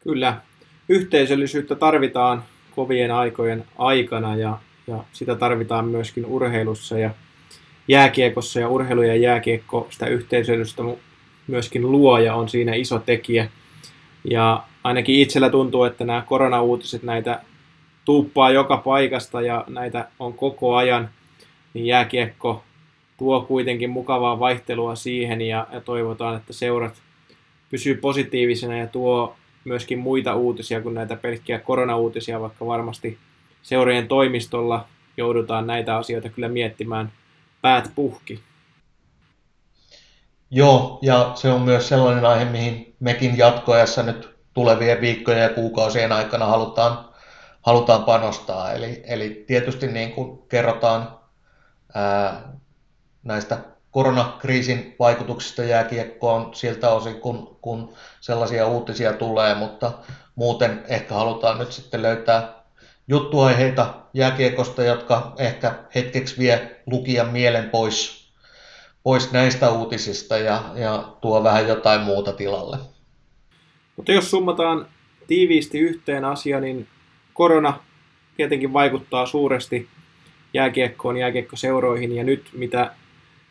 Kyllä, 0.00 0.40
yhteisöllisyyttä 0.88 1.74
tarvitaan 1.74 2.44
kovien 2.74 3.10
aikojen 3.10 3.64
aikana 3.78 4.36
ja, 4.36 4.58
ja 4.86 5.04
sitä 5.12 5.34
tarvitaan 5.34 5.88
myöskin 5.88 6.26
urheilussa 6.26 6.98
ja 6.98 7.10
jääkiekossa 7.88 8.60
ja 8.60 8.68
urheilu 8.68 9.02
ja 9.02 9.16
jääkiekko 9.16 9.86
sitä 9.90 10.06
yhteisöllistä 10.06 10.82
myöskin 11.46 11.92
luo 11.92 12.18
ja 12.18 12.34
on 12.34 12.48
siinä 12.48 12.74
iso 12.74 12.98
tekijä. 12.98 13.48
Ja 14.30 14.62
ainakin 14.84 15.14
itsellä 15.14 15.50
tuntuu, 15.50 15.84
että 15.84 16.04
nämä 16.04 16.22
koronauutiset 16.26 17.02
näitä 17.02 17.40
tuuppaa 18.04 18.50
joka 18.50 18.76
paikasta 18.76 19.40
ja 19.40 19.64
näitä 19.68 20.08
on 20.18 20.34
koko 20.34 20.76
ajan, 20.76 21.08
niin 21.74 21.86
jääkiekko 21.86 22.64
tuo 23.18 23.40
kuitenkin 23.40 23.90
mukavaa 23.90 24.38
vaihtelua 24.38 24.94
siihen 24.94 25.40
ja, 25.40 25.66
ja 25.72 25.80
toivotaan, 25.80 26.36
että 26.36 26.52
seurat 26.52 27.02
pysyy 27.70 27.94
positiivisena 27.94 28.78
ja 28.78 28.86
tuo 28.86 29.36
myöskin 29.64 29.98
muita 29.98 30.34
uutisia 30.34 30.80
kuin 30.80 30.94
näitä 30.94 31.16
pelkkiä 31.16 31.58
koronauutisia, 31.58 32.40
vaikka 32.40 32.66
varmasti 32.66 33.18
seurojen 33.62 34.08
toimistolla 34.08 34.88
joudutaan 35.16 35.66
näitä 35.66 35.96
asioita 35.96 36.28
kyllä 36.28 36.48
miettimään 36.48 37.12
päät 37.62 37.92
puhki. 37.94 38.42
Joo, 40.50 40.98
ja 41.02 41.32
se 41.34 41.50
on 41.50 41.60
myös 41.60 41.88
sellainen 41.88 42.24
aihe, 42.24 42.44
mihin 42.44 42.94
mekin 43.00 43.38
jatkoajassa 43.38 44.02
nyt 44.02 44.30
tulevien 44.54 45.00
viikkojen 45.00 45.42
ja 45.42 45.48
kuukausien 45.48 46.12
aikana 46.12 46.46
halutaan, 46.46 47.04
halutaan 47.62 48.04
panostaa. 48.04 48.72
Eli, 48.72 49.02
eli 49.06 49.44
tietysti 49.46 49.86
niin 49.86 50.12
kuin 50.12 50.38
kerrotaan 50.48 51.18
ää, 51.94 52.52
näistä 53.22 53.58
koronakriisin 53.90 54.96
vaikutuksista 54.98 55.64
jääkiekkoon 55.64 56.54
siltä 56.54 56.90
osin, 56.90 57.20
kun, 57.20 57.58
kun 57.62 57.94
sellaisia 58.20 58.66
uutisia 58.66 59.12
tulee, 59.12 59.54
mutta 59.54 59.92
muuten 60.34 60.84
ehkä 60.88 61.14
halutaan 61.14 61.58
nyt 61.58 61.72
sitten 61.72 62.02
löytää 62.02 62.61
juttuaiheita 63.08 63.94
jääkiekosta, 64.14 64.82
jotka 64.82 65.32
ehkä 65.38 65.74
hetkeksi 65.94 66.38
vie 66.38 66.76
lukijan 66.86 67.32
mielen 67.32 67.70
pois 67.70 68.22
pois 69.02 69.32
näistä 69.32 69.70
uutisista 69.70 70.36
ja, 70.36 70.62
ja 70.74 71.08
tuo 71.20 71.44
vähän 71.44 71.68
jotain 71.68 72.00
muuta 72.00 72.32
tilalle. 72.32 72.78
Mutta 73.96 74.12
jos 74.12 74.30
summataan 74.30 74.86
tiiviisti 75.26 75.78
yhteen 75.78 76.24
asia, 76.24 76.60
niin 76.60 76.88
korona 77.34 77.78
tietenkin 78.36 78.72
vaikuttaa 78.72 79.26
suuresti 79.26 79.88
jääkiekkoon, 80.54 81.16
jääkiekkoseuroihin 81.16 82.16
ja 82.16 82.24
nyt 82.24 82.50
mitä 82.52 82.94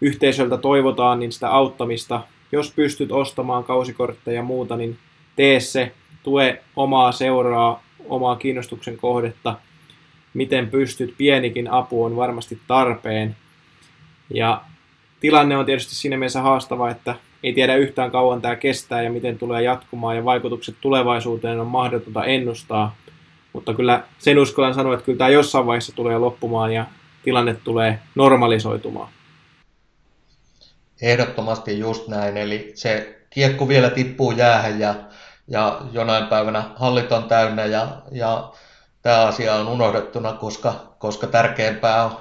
yhteisöltä 0.01 0.57
toivotaan, 0.57 1.19
niin 1.19 1.31
sitä 1.31 1.49
auttamista. 1.49 2.21
Jos 2.51 2.71
pystyt 2.75 3.11
ostamaan 3.11 3.63
kausikortteja 3.63 4.35
ja 4.35 4.43
muuta, 4.43 4.77
niin 4.77 4.97
tee 5.35 5.59
se, 5.59 5.91
tue 6.23 6.61
omaa 6.75 7.11
seuraa, 7.11 7.83
omaa 8.11 8.35
kiinnostuksen 8.35 8.97
kohdetta, 8.97 9.55
miten 10.33 10.69
pystyt, 10.69 11.13
pienikin 11.17 11.71
apu 11.71 12.03
on 12.03 12.15
varmasti 12.15 12.59
tarpeen. 12.67 13.35
Ja 14.33 14.61
tilanne 15.19 15.57
on 15.57 15.65
tietysti 15.65 15.95
siinä 15.95 16.17
mielessä 16.17 16.41
haastava, 16.41 16.89
että 16.89 17.15
ei 17.43 17.53
tiedä 17.53 17.75
yhtään 17.75 18.11
kauan 18.11 18.41
tämä 18.41 18.55
kestää 18.55 19.01
ja 19.01 19.11
miten 19.11 19.37
tulee 19.37 19.63
jatkumaan 19.63 20.15
ja 20.15 20.25
vaikutukset 20.25 20.75
tulevaisuuteen 20.81 21.59
on 21.59 21.67
mahdotonta 21.67 22.25
ennustaa. 22.25 22.95
Mutta 23.53 23.73
kyllä 23.73 24.03
sen 24.17 24.39
uskallan 24.39 24.73
sanoa, 24.73 24.93
että 24.93 25.05
kyllä 25.05 25.17
tämä 25.17 25.29
jossain 25.29 25.65
vaiheessa 25.65 25.95
tulee 25.95 26.17
loppumaan 26.17 26.73
ja 26.73 26.85
tilanne 27.23 27.53
tulee 27.53 27.99
normalisoitumaan. 28.15 29.09
Ehdottomasti 31.01 31.79
just 31.79 32.07
näin, 32.07 32.37
eli 32.37 32.71
se 32.75 33.21
kiekko 33.29 33.67
vielä 33.67 33.89
tippuu 33.89 34.31
jäähän 34.31 34.79
ja, 34.79 34.95
ja 35.47 35.81
jonain 35.91 36.27
päivänä 36.27 36.63
hallit 36.75 37.11
on 37.11 37.23
täynnä 37.23 37.65
ja, 37.65 37.87
ja 38.11 38.51
tämä 39.01 39.21
asia 39.21 39.55
on 39.55 39.67
unohdettuna, 39.67 40.33
koska, 40.33 40.73
koska 40.99 41.27
tärkeämpää 41.27 42.03
on 42.05 42.17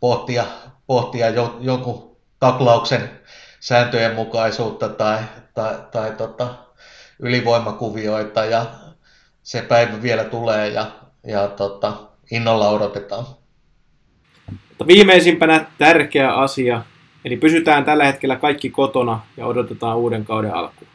pohtia, 0.00 0.44
pohtia 0.86 1.30
jo, 1.30 1.56
jonkun 1.60 2.16
taklauksen 2.40 3.10
sääntöjen 3.60 4.14
mukaisuutta 4.14 4.88
tai, 4.88 5.18
tai, 5.54 5.74
tai 5.92 6.10
tota, 6.10 6.54
ylivoimakuvioita 7.18 8.44
ja 8.44 8.66
se 9.42 9.62
päivä 9.62 10.02
vielä 10.02 10.24
tulee 10.24 10.68
ja, 10.68 10.86
ja 11.26 11.48
tota, 11.48 11.92
innolla 12.30 12.68
odotetaan. 12.68 13.24
Mutta 14.68 14.86
viimeisimpänä 14.86 15.66
tärkeä 15.78 16.34
asia, 16.34 16.82
eli 17.24 17.36
pysytään 17.36 17.84
tällä 17.84 18.04
hetkellä 18.04 18.36
kaikki 18.36 18.70
kotona 18.70 19.20
ja 19.36 19.46
odotetaan 19.46 19.96
uuden 19.96 20.24
kauden 20.24 20.54
alkuun. 20.54 20.89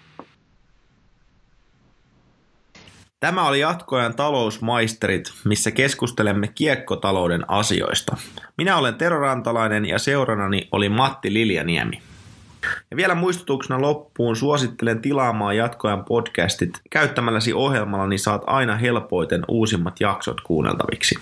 Tämä 3.26 3.48
oli 3.48 3.60
jatkoajan 3.60 4.16
talousmaisterit, 4.16 5.34
missä 5.44 5.72
keskustelemme 5.72 6.48
kiekkotalouden 6.48 7.46
asioista. 7.48 8.18
Minä 8.58 8.78
olen 8.78 8.96
Tero 8.96 9.20
Rantalainen 9.20 9.86
ja 9.86 10.00
seuranani 10.00 10.68
oli 10.72 10.90
Matti 10.90 11.34
Liljaniemi. 11.34 12.02
Ja 12.92 12.98
vielä 12.98 13.16
muistutuksena 13.16 13.82
loppuun 13.82 14.36
suosittelen 14.36 15.02
tilaamaan 15.02 15.58
jatkoajan 15.58 16.06
podcastit. 16.06 16.82
Käyttämälläsi 16.90 17.54
ohjelmalla 17.54 18.08
niin 18.08 18.20
saat 18.20 18.42
aina 18.48 18.76
helpoiten 18.76 19.42
uusimmat 19.48 20.00
jaksot 20.00 20.42
kuunneltaviksi. 20.42 21.16